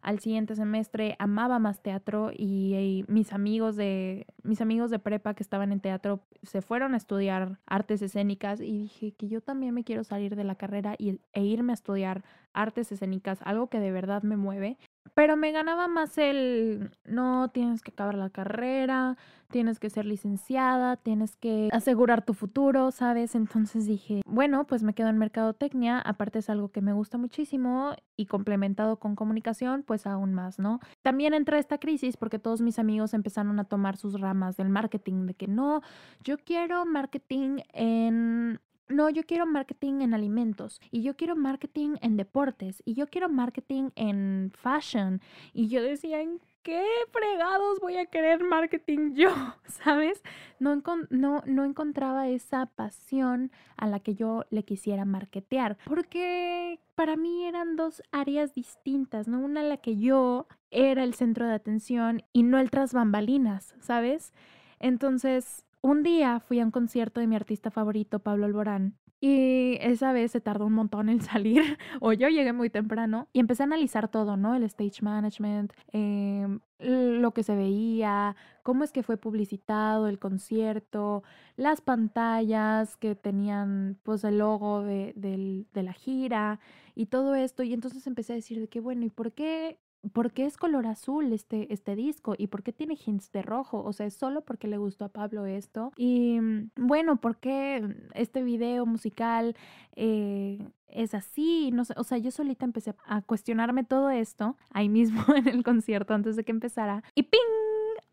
Al 0.00 0.20
siguiente 0.20 0.54
semestre 0.54 1.16
amaba 1.18 1.58
más 1.58 1.82
teatro 1.82 2.30
y, 2.32 2.74
y, 2.74 3.04
mis 3.08 3.32
amigos 3.32 3.74
de 3.74 4.26
mis 4.44 4.60
amigos 4.60 4.90
de 4.90 5.00
prepa 5.00 5.34
que 5.34 5.42
estaban 5.42 5.72
en 5.72 5.80
teatro 5.80 6.20
se 6.44 6.62
fueron 6.62 6.94
a 6.94 6.96
estudiar 6.96 7.58
artes 7.66 8.00
escénicas 8.02 8.60
y 8.60 8.78
dije 8.78 9.12
que 9.12 9.28
yo 9.28 9.40
también 9.40 9.74
me 9.74 9.82
quiero 9.82 10.04
salir 10.04 10.36
de 10.36 10.44
la 10.44 10.54
carrera 10.54 10.94
y, 10.98 11.20
e 11.32 11.44
irme 11.44 11.72
a 11.72 11.74
estudiar 11.74 12.24
artes 12.52 12.92
escénicas, 12.92 13.40
algo 13.42 13.68
que 13.68 13.80
de 13.80 13.90
verdad 13.90 14.22
me 14.22 14.36
mueve. 14.36 14.78
Pero 15.14 15.36
me 15.36 15.52
ganaba 15.52 15.88
más 15.88 16.18
el, 16.18 16.90
no, 17.04 17.50
tienes 17.50 17.82
que 17.82 17.90
acabar 17.90 18.14
la 18.14 18.30
carrera, 18.30 19.16
tienes 19.50 19.78
que 19.78 19.90
ser 19.90 20.04
licenciada, 20.04 20.96
tienes 20.96 21.36
que 21.36 21.68
asegurar 21.72 22.24
tu 22.24 22.34
futuro, 22.34 22.90
¿sabes? 22.90 23.34
Entonces 23.34 23.86
dije, 23.86 24.22
bueno, 24.26 24.66
pues 24.66 24.82
me 24.82 24.94
quedo 24.94 25.08
en 25.08 25.18
mercadotecnia, 25.18 26.00
aparte 26.00 26.40
es 26.40 26.50
algo 26.50 26.68
que 26.68 26.82
me 26.82 26.92
gusta 26.92 27.18
muchísimo 27.18 27.94
y 28.16 28.26
complementado 28.26 28.98
con 28.98 29.16
comunicación, 29.16 29.82
pues 29.82 30.06
aún 30.06 30.34
más, 30.34 30.58
¿no? 30.58 30.80
También 31.02 31.34
entra 31.34 31.58
esta 31.58 31.78
crisis 31.78 32.16
porque 32.16 32.38
todos 32.38 32.60
mis 32.60 32.78
amigos 32.78 33.14
empezaron 33.14 33.58
a 33.58 33.64
tomar 33.64 33.96
sus 33.96 34.20
ramas 34.20 34.56
del 34.56 34.68
marketing, 34.68 35.26
de 35.26 35.34
que 35.34 35.46
no, 35.46 35.82
yo 36.22 36.36
quiero 36.38 36.84
marketing 36.84 37.60
en 37.72 38.60
no, 38.88 39.10
yo 39.10 39.22
quiero 39.24 39.46
marketing 39.46 40.00
en 40.00 40.14
alimentos 40.14 40.80
y 40.90 41.02
yo 41.02 41.16
quiero 41.16 41.36
marketing 41.36 41.96
en 42.00 42.16
deportes 42.16 42.82
y 42.84 42.94
yo 42.94 43.06
quiero 43.08 43.28
marketing 43.28 43.90
en 43.96 44.52
fashion. 44.54 45.20
Y 45.52 45.68
yo 45.68 45.82
decía, 45.82 46.20
¿en 46.20 46.40
qué 46.62 46.84
fregados 47.10 47.80
voy 47.80 47.96
a 47.96 48.06
querer 48.06 48.42
marketing 48.44 49.14
yo? 49.14 49.30
¿Sabes? 49.66 50.22
No, 50.58 50.82
no, 51.10 51.42
no 51.46 51.64
encontraba 51.64 52.28
esa 52.28 52.66
pasión 52.66 53.50
a 53.76 53.86
la 53.86 54.00
que 54.00 54.14
yo 54.14 54.44
le 54.50 54.64
quisiera 54.64 55.04
marketear 55.04 55.78
porque 55.84 56.80
para 56.94 57.16
mí 57.16 57.44
eran 57.44 57.76
dos 57.76 58.02
áreas 58.10 58.54
distintas, 58.54 59.28
¿no? 59.28 59.38
Una 59.40 59.60
en 59.60 59.68
la 59.68 59.76
que 59.76 59.96
yo 59.96 60.46
era 60.70 61.04
el 61.04 61.14
centro 61.14 61.46
de 61.46 61.54
atención 61.54 62.22
y 62.32 62.42
no 62.42 62.58
el 62.58 62.70
tras 62.70 62.92
bambalinas, 62.92 63.74
¿sabes? 63.80 64.32
Entonces 64.80 65.64
un 65.80 66.02
día 66.02 66.40
fui 66.40 66.60
a 66.60 66.64
un 66.64 66.70
concierto 66.70 67.20
de 67.20 67.26
mi 67.26 67.36
artista 67.36 67.70
favorito, 67.70 68.20
Pablo 68.20 68.46
Alborán, 68.46 68.98
y 69.20 69.78
esa 69.80 70.12
vez 70.12 70.30
se 70.30 70.40
tardó 70.40 70.66
un 70.66 70.74
montón 70.74 71.08
en 71.08 71.20
salir, 71.22 71.78
o 72.00 72.12
yo 72.12 72.28
llegué 72.28 72.52
muy 72.52 72.70
temprano, 72.70 73.28
y 73.32 73.40
empecé 73.40 73.62
a 73.62 73.66
analizar 73.66 74.08
todo, 74.08 74.36
¿no? 74.36 74.54
El 74.54 74.62
stage 74.64 75.02
management, 75.02 75.72
em, 75.92 76.60
lo 76.78 77.32
que 77.32 77.42
se 77.42 77.56
veía, 77.56 78.36
cómo 78.62 78.84
es 78.84 78.92
que 78.92 79.02
fue 79.02 79.16
publicitado 79.16 80.06
el 80.06 80.18
concierto, 80.18 81.24
las 81.56 81.80
pantallas 81.80 82.96
que 82.96 83.16
tenían 83.16 83.98
pues 84.04 84.22
el 84.24 84.38
logo 84.38 84.82
de, 84.82 85.12
de 85.16 85.82
la 85.82 85.92
gira 85.92 86.60
y 86.94 87.06
todo 87.06 87.34
esto. 87.34 87.64
Y 87.64 87.72
entonces 87.72 88.06
empecé 88.06 88.34
a 88.34 88.36
decir 88.36 88.60
de 88.60 88.68
que, 88.68 88.80
bueno, 88.80 89.04
¿y 89.04 89.10
por 89.10 89.32
qué 89.32 89.80
¿por 90.12 90.32
qué 90.32 90.46
es 90.46 90.56
color 90.56 90.86
azul 90.86 91.32
este, 91.32 91.72
este 91.72 91.96
disco? 91.96 92.34
¿Y 92.36 92.48
por 92.48 92.62
qué 92.62 92.72
tiene 92.72 92.96
hints 93.04 93.30
de 93.32 93.42
rojo? 93.42 93.82
O 93.82 93.92
sea, 93.92 94.06
es 94.06 94.14
solo 94.14 94.42
porque 94.42 94.68
le 94.68 94.78
gustó 94.78 95.04
a 95.04 95.08
Pablo 95.10 95.46
esto. 95.46 95.92
Y 95.96 96.40
mm, 96.40 96.70
bueno, 96.76 97.16
¿por 97.16 97.38
qué 97.38 97.96
este 98.14 98.42
video 98.42 98.86
musical 98.86 99.56
eh, 99.96 100.58
es 100.88 101.14
así? 101.14 101.70
No 101.72 101.84
sé, 101.84 101.94
o 101.96 102.04
sea, 102.04 102.18
yo 102.18 102.30
solita 102.30 102.64
empecé 102.64 102.94
a 103.06 103.22
cuestionarme 103.22 103.84
todo 103.84 104.10
esto 104.10 104.56
ahí 104.70 104.88
mismo 104.88 105.22
en 105.36 105.48
el 105.48 105.62
concierto 105.62 106.14
antes 106.14 106.36
de 106.36 106.44
que 106.44 106.52
empezara. 106.52 107.02
Y 107.14 107.24
¡ping! 107.24 107.40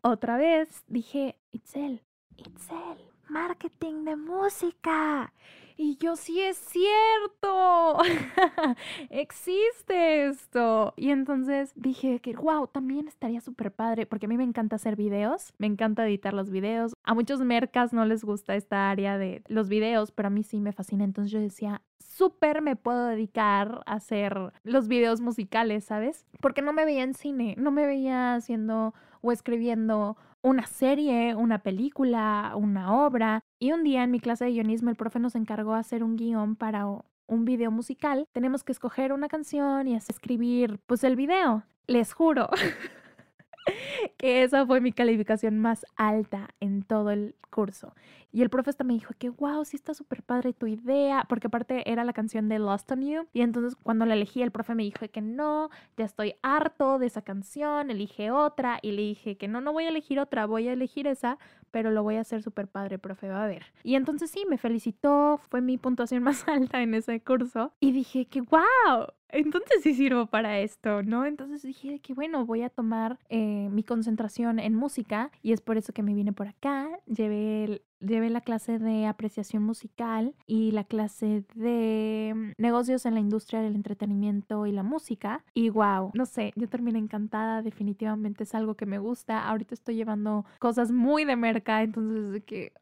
Otra 0.02 0.36
vez 0.36 0.84
dije, 0.86 1.36
Itzel, 1.50 2.02
Itzel, 2.36 2.98
marketing 3.28 4.04
de 4.04 4.16
música. 4.16 5.32
Y 5.78 5.98
yo, 5.98 6.16
sí 6.16 6.40
es 6.40 6.56
cierto, 6.56 7.98
existe 9.10 10.26
esto. 10.26 10.94
Y 10.96 11.10
entonces 11.10 11.72
dije 11.76 12.20
que, 12.20 12.34
wow, 12.34 12.66
también 12.66 13.08
estaría 13.08 13.42
súper 13.42 13.72
padre, 13.72 14.06
porque 14.06 14.24
a 14.24 14.28
mí 14.28 14.38
me 14.38 14.44
encanta 14.44 14.76
hacer 14.76 14.96
videos, 14.96 15.52
me 15.58 15.66
encanta 15.66 16.06
editar 16.06 16.32
los 16.32 16.48
videos. 16.48 16.94
A 17.04 17.12
muchos 17.12 17.40
mercas 17.40 17.92
no 17.92 18.06
les 18.06 18.24
gusta 18.24 18.56
esta 18.56 18.88
área 18.90 19.18
de 19.18 19.42
los 19.48 19.68
videos, 19.68 20.12
pero 20.12 20.28
a 20.28 20.30
mí 20.30 20.42
sí 20.44 20.60
me 20.60 20.72
fascina. 20.72 21.04
Entonces 21.04 21.30
yo 21.30 21.40
decía, 21.40 21.82
súper 21.98 22.62
me 22.62 22.76
puedo 22.76 23.06
dedicar 23.06 23.82
a 23.84 23.94
hacer 23.94 24.54
los 24.64 24.88
videos 24.88 25.20
musicales, 25.20 25.84
¿sabes? 25.84 26.24
Porque 26.40 26.62
no 26.62 26.72
me 26.72 26.86
veía 26.86 27.02
en 27.02 27.12
cine, 27.12 27.54
no 27.58 27.70
me 27.70 27.84
veía 27.84 28.34
haciendo 28.34 28.94
o 29.26 29.32
escribiendo 29.32 30.16
una 30.42 30.66
serie, 30.66 31.34
una 31.34 31.58
película, 31.58 32.52
una 32.54 32.94
obra. 33.04 33.42
Y 33.58 33.72
un 33.72 33.82
día 33.82 34.04
en 34.04 34.12
mi 34.12 34.20
clase 34.20 34.44
de 34.44 34.52
guionismo 34.52 34.90
el 34.90 34.96
profe 34.96 35.18
nos 35.18 35.34
encargó 35.34 35.74
hacer 35.74 36.04
un 36.04 36.16
guion 36.16 36.54
para 36.54 36.86
un 36.86 37.44
video 37.44 37.70
musical. 37.72 38.28
Tenemos 38.32 38.62
que 38.62 38.72
escoger 38.72 39.12
una 39.12 39.28
canción 39.28 39.88
y 39.88 39.96
escribir 39.96 40.78
pues 40.86 41.02
el 41.02 41.16
video. 41.16 41.64
Les 41.88 42.12
juro 42.12 42.48
que 44.16 44.44
esa 44.44 44.64
fue 44.64 44.80
mi 44.80 44.92
calificación 44.92 45.58
más 45.58 45.84
alta 45.96 46.50
en 46.60 46.82
todo 46.82 47.10
el 47.10 47.34
curso. 47.50 47.94
Y 48.36 48.42
el 48.42 48.50
profe 48.50 48.68
hasta 48.68 48.84
me 48.84 48.92
dijo 48.92 49.14
que, 49.18 49.30
wow, 49.30 49.64
sí 49.64 49.76
está 49.76 49.94
súper 49.94 50.22
padre 50.22 50.52
tu 50.52 50.66
idea, 50.66 51.24
porque 51.26 51.46
aparte 51.46 51.90
era 51.90 52.04
la 52.04 52.12
canción 52.12 52.50
de 52.50 52.58
Lost 52.58 52.92
on 52.92 53.00
You. 53.00 53.26
Y 53.32 53.40
entonces 53.40 53.76
cuando 53.82 54.04
la 54.04 54.12
elegí, 54.12 54.42
el 54.42 54.50
profe 54.50 54.74
me 54.74 54.82
dijo 54.82 55.08
que 55.10 55.22
no, 55.22 55.70
ya 55.96 56.04
estoy 56.04 56.34
harto 56.42 56.98
de 56.98 57.06
esa 57.06 57.22
canción, 57.22 57.90
elige 57.90 58.30
otra. 58.30 58.78
Y 58.82 58.92
le 58.92 59.00
dije 59.00 59.38
que 59.38 59.48
no, 59.48 59.62
no 59.62 59.72
voy 59.72 59.86
a 59.86 59.88
elegir 59.88 60.20
otra, 60.20 60.44
voy 60.44 60.68
a 60.68 60.74
elegir 60.74 61.06
esa, 61.06 61.38
pero 61.70 61.90
lo 61.90 62.02
voy 62.02 62.16
a 62.16 62.20
hacer 62.20 62.42
súper 62.42 62.68
padre, 62.68 62.98
profe, 62.98 63.30
va 63.30 63.42
a 63.42 63.46
ver. 63.46 63.72
Y 63.82 63.94
entonces 63.94 64.30
sí, 64.30 64.44
me 64.46 64.58
felicitó, 64.58 65.40
fue 65.48 65.62
mi 65.62 65.78
puntuación 65.78 66.22
más 66.22 66.46
alta 66.46 66.82
en 66.82 66.92
ese 66.92 67.18
curso. 67.20 67.72
Y 67.80 67.92
dije 67.92 68.26
que, 68.26 68.42
wow, 68.42 69.06
entonces 69.28 69.82
sí 69.82 69.94
sirvo 69.94 70.26
para 70.26 70.60
esto, 70.60 71.02
¿no? 71.02 71.24
Entonces 71.26 71.62
dije 71.62 71.98
que 72.00 72.14
bueno, 72.14 72.46
voy 72.46 72.62
a 72.62 72.70
tomar 72.70 73.18
eh, 73.28 73.68
mi 73.70 73.82
concentración 73.82 74.58
en 74.58 74.74
música 74.74 75.30
y 75.42 75.52
es 75.52 75.60
por 75.60 75.76
eso 75.76 75.92
que 75.92 76.02
me 76.02 76.14
vine 76.14 76.32
por 76.32 76.48
acá. 76.48 76.88
Llevé 77.06 77.82
Llevé 78.00 78.30
la 78.30 78.40
clase 78.40 78.78
de 78.78 79.06
apreciación 79.06 79.62
musical 79.62 80.34
y 80.46 80.72
la 80.72 80.84
clase 80.84 81.44
de 81.54 82.32
mm, 82.34 82.52
negocios 82.58 83.06
en 83.06 83.14
la 83.14 83.20
industria 83.20 83.60
del 83.60 83.74
entretenimiento 83.74 84.66
y 84.66 84.72
la 84.72 84.82
música. 84.82 85.44
Y 85.54 85.70
wow, 85.70 86.10
no 86.14 86.26
sé, 86.26 86.52
yo 86.56 86.68
terminé 86.68 86.98
encantada, 86.98 87.62
definitivamente 87.62 88.44
es 88.44 88.54
algo 88.54 88.74
que 88.74 88.86
me 88.86 88.98
gusta. 88.98 89.48
Ahorita 89.48 89.74
estoy 89.74 89.96
llevando 89.96 90.44
cosas 90.58 90.92
muy 90.92 91.24
de 91.24 91.36
merca, 91.36 91.82
entonces 91.82 92.32
de 92.32 92.42
que 92.42 92.72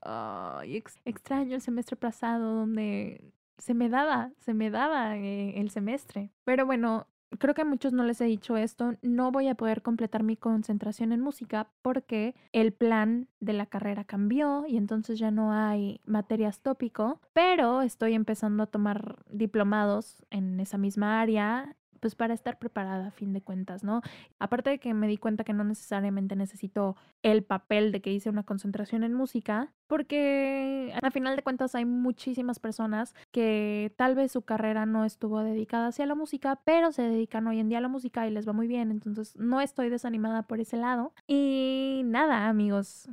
extraño 1.05 1.55
el 1.55 1.61
semestre 1.61 1.97
pasado 1.97 2.55
donde 2.55 3.33
se 3.59 3.75
me 3.75 3.89
daba, 3.89 4.31
se 4.41 4.55
me 4.55 4.71
daba 4.71 5.17
eh, 5.17 5.61
el 5.61 5.71
semestre. 5.71 6.31
Pero 6.45 6.67
bueno, 6.67 7.07
creo 7.39 7.55
que 7.55 7.63
a 7.63 7.65
muchos 7.65 7.93
no 7.93 8.05
les 8.05 8.21
he 8.21 8.25
dicho 8.25 8.57
esto, 8.57 8.95
no 9.03 9.31
voy 9.33 9.49
a 9.49 9.55
poder 9.55 9.83
completar 9.83 10.23
mi 10.23 10.37
concentración 10.37 11.13
en 11.13 11.21
música 11.21 11.71
porque 11.83 12.35
el 12.53 12.73
plan 12.73 13.29
de 13.41 13.53
la 13.53 13.67
carrera 13.67 14.05
cambió 14.05 14.65
y 14.67 14.77
entonces 14.77 15.19
ya 15.19 15.31
no 15.31 15.53
hay 15.53 16.01
materias 16.05 16.61
tópico, 16.61 17.21
pero 17.33 17.83
estoy 17.83 18.15
empezando 18.15 18.63
a 18.63 18.67
tomar 18.67 19.25
diplomados 19.31 20.25
en 20.31 20.61
esa 20.61 20.79
misma 20.79 21.21
área 21.21 21.77
pues 22.05 22.17
para 22.17 22.35
estar 22.35 22.59
preparada 22.59 23.07
a 23.07 23.11
fin 23.13 23.33
de 23.33 23.41
cuentas, 23.41 23.83
¿no? 23.83 24.03
Aparte 24.39 24.69
de 24.69 24.79
que 24.79 24.93
me 24.93 25.09
di 25.09 25.17
cuenta 25.17 25.43
que 25.43 25.55
no 25.55 25.65
necesariamente 25.65 26.37
necesito 26.37 26.97
el 27.23 27.43
papel 27.43 27.93
de 27.93 28.03
que 28.03 28.13
hice 28.13 28.29
una 28.29 28.43
concentración 28.43 29.05
en 29.05 29.15
música, 29.15 29.73
porque 29.87 30.93
a 31.03 31.11
final 31.11 31.35
de 31.35 31.43
cuentas 31.43 31.75
hay 31.75 31.87
muchísimas 31.87 32.59
personas 32.59 33.15
que 33.31 33.95
tal 33.97 34.15
vez 34.17 34.33
su 34.33 34.43
carrera 34.43 34.85
no 34.85 35.07
estuvo 35.07 35.43
dedicada 35.43 35.87
hacia 35.87 36.05
la 36.05 36.15
música, 36.15 36.61
pero 36.67 36.93
se 36.93 37.01
dedican 37.01 37.47
hoy 37.47 37.59
en 37.59 37.71
día 37.71 37.79
a 37.79 37.81
la 37.81 37.89
música 37.89 38.27
y 38.27 38.31
les 38.31 38.47
va 38.47 38.53
muy 38.53 38.67
bien, 38.67 38.91
entonces 38.91 39.35
no 39.37 39.63
estoy 39.63 39.89
desanimada 39.89 40.43
por 40.43 40.61
ese 40.61 40.77
lado. 40.77 41.15
Y 41.27 42.03
nada, 42.05 42.49
amigos. 42.49 43.09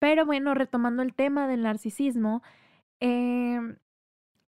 Pero 0.00 0.26
bueno, 0.26 0.52
retomando 0.52 1.02
el 1.02 1.14
tema 1.14 1.48
del 1.48 1.62
narcisismo, 1.62 2.42
em, 3.00 3.78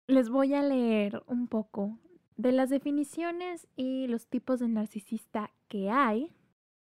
les 0.07 0.29
voy 0.29 0.55
a 0.55 0.63
leer 0.63 1.21
un 1.27 1.47
poco 1.47 1.99
de 2.37 2.51
las 2.51 2.69
definiciones 2.69 3.67
y 3.75 4.07
los 4.07 4.27
tipos 4.27 4.59
de 4.59 4.67
narcisista 4.67 5.51
que 5.67 5.89
hay. 5.89 6.31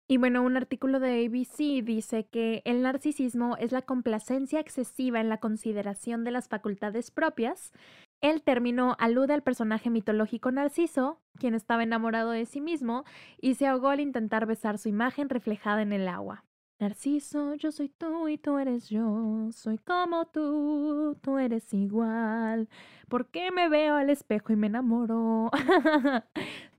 Y 0.10 0.18
bueno, 0.18 0.42
un 0.42 0.56
artículo 0.56 1.02
de 1.02 1.26
ABC 1.26 1.84
dice 1.84 2.28
que 2.28 2.62
el 2.64 2.82
narcisismo 2.82 3.58
es 3.58 3.74
la 3.74 3.82
complacencia 3.82 4.62
excesiva 4.62 5.20
en 5.20 5.28
la 5.28 5.40
consideración 5.40 6.24
de 6.24 6.32
las 6.32 6.48
facultades 6.48 7.12
propias. 7.12 7.74
El 8.22 8.42
término 8.42 8.96
alude 9.00 9.34
al 9.34 9.44
personaje 9.44 9.90
mitológico 9.90 10.50
Narciso, 10.50 11.20
quien 11.38 11.54
estaba 11.54 11.84
enamorado 11.84 12.32
de 12.32 12.46
sí 12.46 12.62
mismo 12.62 13.04
y 13.42 13.56
se 13.56 13.68
ahogó 13.68 13.90
al 13.90 14.00
intentar 14.00 14.46
besar 14.46 14.78
su 14.78 14.88
imagen 14.88 15.30
reflejada 15.30 15.82
en 15.82 15.92
el 15.92 16.08
agua. 16.08 16.47
Narciso, 16.80 17.56
yo 17.56 17.72
soy 17.72 17.90
tú 17.90 18.28
y 18.28 18.38
tú 18.38 18.60
eres 18.60 18.88
yo, 18.88 19.50
soy 19.52 19.80
como 19.80 20.26
tú, 20.26 21.18
tú 21.22 21.40
eres 21.40 21.74
igual. 21.74 22.70
¿Por 23.10 23.32
qué 23.32 23.50
me 23.50 23.68
veo 23.68 23.96
al 23.96 24.12
espejo 24.12 24.54
y 24.54 24.56
me 24.58 24.68
enamoro? 24.68 25.50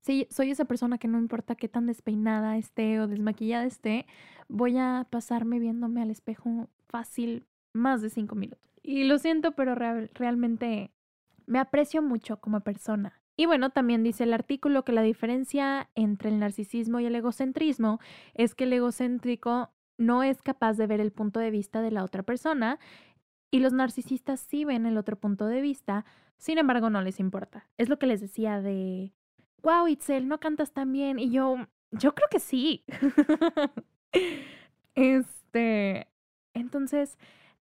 sí, 0.01 0.29
soy 0.31 0.53
esa 0.53 0.67
persona 0.67 0.99
que 0.99 1.09
no 1.09 1.19
importa 1.19 1.57
qué 1.57 1.69
tan 1.69 1.87
despeinada 1.87 2.57
esté 2.59 3.01
o 3.01 3.09
desmaquillada 3.09 3.65
esté, 3.65 4.07
voy 4.49 4.79
a 4.79 5.05
pasarme 5.11 5.59
viéndome 5.59 6.01
al 6.01 6.13
espejo 6.13 6.69
fácil 6.87 7.45
más 7.73 8.01
de 8.01 8.11
cinco 8.11 8.37
minutos. 8.37 8.63
Y 8.85 9.03
lo 9.03 9.19
siento, 9.19 9.53
pero 9.53 9.75
realmente 9.75 10.93
me 11.47 11.59
aprecio 11.59 12.03
mucho 12.03 12.41
como 12.41 12.61
persona. 12.61 13.21
Y 13.37 13.47
bueno, 13.47 13.71
también 13.71 14.05
dice 14.05 14.25
el 14.25 14.33
artículo 14.33 14.85
que 14.85 14.93
la 14.93 15.03
diferencia 15.03 15.91
entre 15.97 16.31
el 16.31 16.39
narcisismo 16.39 17.01
y 17.01 17.07
el 17.07 17.15
egocentrismo 17.17 17.99
es 18.35 18.55
que 18.55 18.65
el 18.65 18.73
egocéntrico 18.73 19.71
no 19.99 20.23
es 20.23 20.43
capaz 20.43 20.75
de 20.75 20.87
ver 20.87 21.01
el 21.01 21.13
punto 21.13 21.41
de 21.41 21.51
vista 21.51 21.83
de 21.83 21.91
la 21.91 22.05
otra 22.05 22.23
persona 22.23 22.79
y 23.51 23.61
los 23.61 23.73
narcisistas 23.73 24.41
sí 24.41 24.65
ven 24.65 24.87
el 24.87 24.97
otro 24.97 25.17
punto 25.17 25.47
de 25.47 25.61
vista, 25.61 26.05
sin 26.37 26.59
embargo 26.59 26.91
no 26.91 27.03
les 27.03 27.21
importa. 27.21 27.69
Es 27.77 27.89
lo 27.89 27.99
que 27.99 28.07
les 28.07 28.21
decía 28.21 28.61
de, 28.61 29.13
wow, 29.63 29.89
Itzel, 29.89 30.29
no 30.29 30.39
cantas 30.39 30.73
tan 30.73 30.93
bien. 30.93 31.19
Y 31.19 31.31
yo, 31.31 31.57
yo 31.91 32.15
creo 32.15 32.29
que 32.31 32.41
sí. 32.41 32.85
este, 34.95 36.07
entonces, 36.55 37.19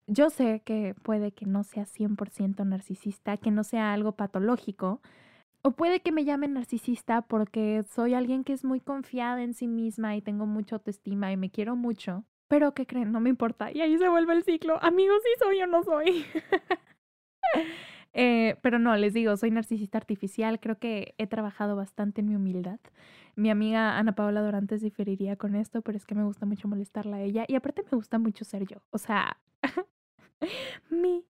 yo 0.08 0.30
sé 0.30 0.62
que 0.66 0.96
puede 1.04 1.32
que 1.32 1.46
no 1.46 1.64
sea 1.64 1.86
100% 1.86 2.66
narcisista, 2.66 3.38
que 3.38 3.52
no 3.52 3.64
sea 3.64 3.94
algo 3.94 4.14
patológico, 4.14 5.02
o 5.62 5.72
puede 5.72 6.02
que 6.02 6.12
me 6.12 6.26
llame 6.26 6.48
narcisista 6.48 7.22
porque 7.22 7.84
soy 7.84 8.14
alguien 8.14 8.44
que 8.44 8.54
es 8.54 8.64
muy 8.64 8.80
confiada 8.80 9.44
en 9.44 9.54
sí 9.54 9.68
misma 9.68 10.16
y 10.16 10.22
tengo 10.22 10.46
mucha 10.46 10.78
autoestima 10.78 11.32
y 11.32 11.38
me 11.38 11.50
quiero 11.50 11.76
mucho. 11.76 12.24
Pero 12.48 12.74
¿qué 12.74 12.88
creen? 12.88 13.12
No 13.12 13.20
me 13.20 13.30
importa. 13.30 13.72
Y 13.72 13.82
ahí 13.82 13.98
se 13.98 14.10
vuelve 14.10 14.34
el 14.34 14.44
ciclo. 14.44 14.82
Amigos, 14.84 15.22
si 15.24 15.44
soy 15.44 15.62
o 15.62 15.68
no 15.68 15.84
soy. 15.84 16.26
Eh, 18.14 18.58
pero 18.64 18.80
no, 18.80 18.96
les 18.98 19.14
digo, 19.14 19.38
soy 19.38 19.52
narcisista 19.52 20.00
artificial. 20.00 20.60
Creo 20.60 20.80
que 20.80 21.14
he 21.20 21.28
trabajado 21.28 21.76
bastante 21.76 22.22
en 22.22 22.28
mi 22.28 22.36
humildad. 22.36 22.80
Mi 23.36 23.52
amiga 23.52 23.98
Ana 23.98 24.16
Paola 24.16 24.42
Dorantes 24.42 24.82
diferiría 24.82 25.36
con 25.36 25.56
esto, 25.56 25.84
pero 25.84 25.96
es 25.96 26.06
que 26.06 26.16
me 26.16 26.24
gusta 26.24 26.48
mucho 26.48 26.68
molestarla 26.68 27.18
a 27.18 27.22
ella. 27.22 27.46
Y 27.48 27.56
aparte 27.56 27.84
me 27.84 27.96
gusta 27.96 28.18
mucho 28.18 28.46
ser 28.46 28.66
yo. 28.68 28.82
O 28.90 28.98
sea, 28.98 29.40
mi... 30.90 31.24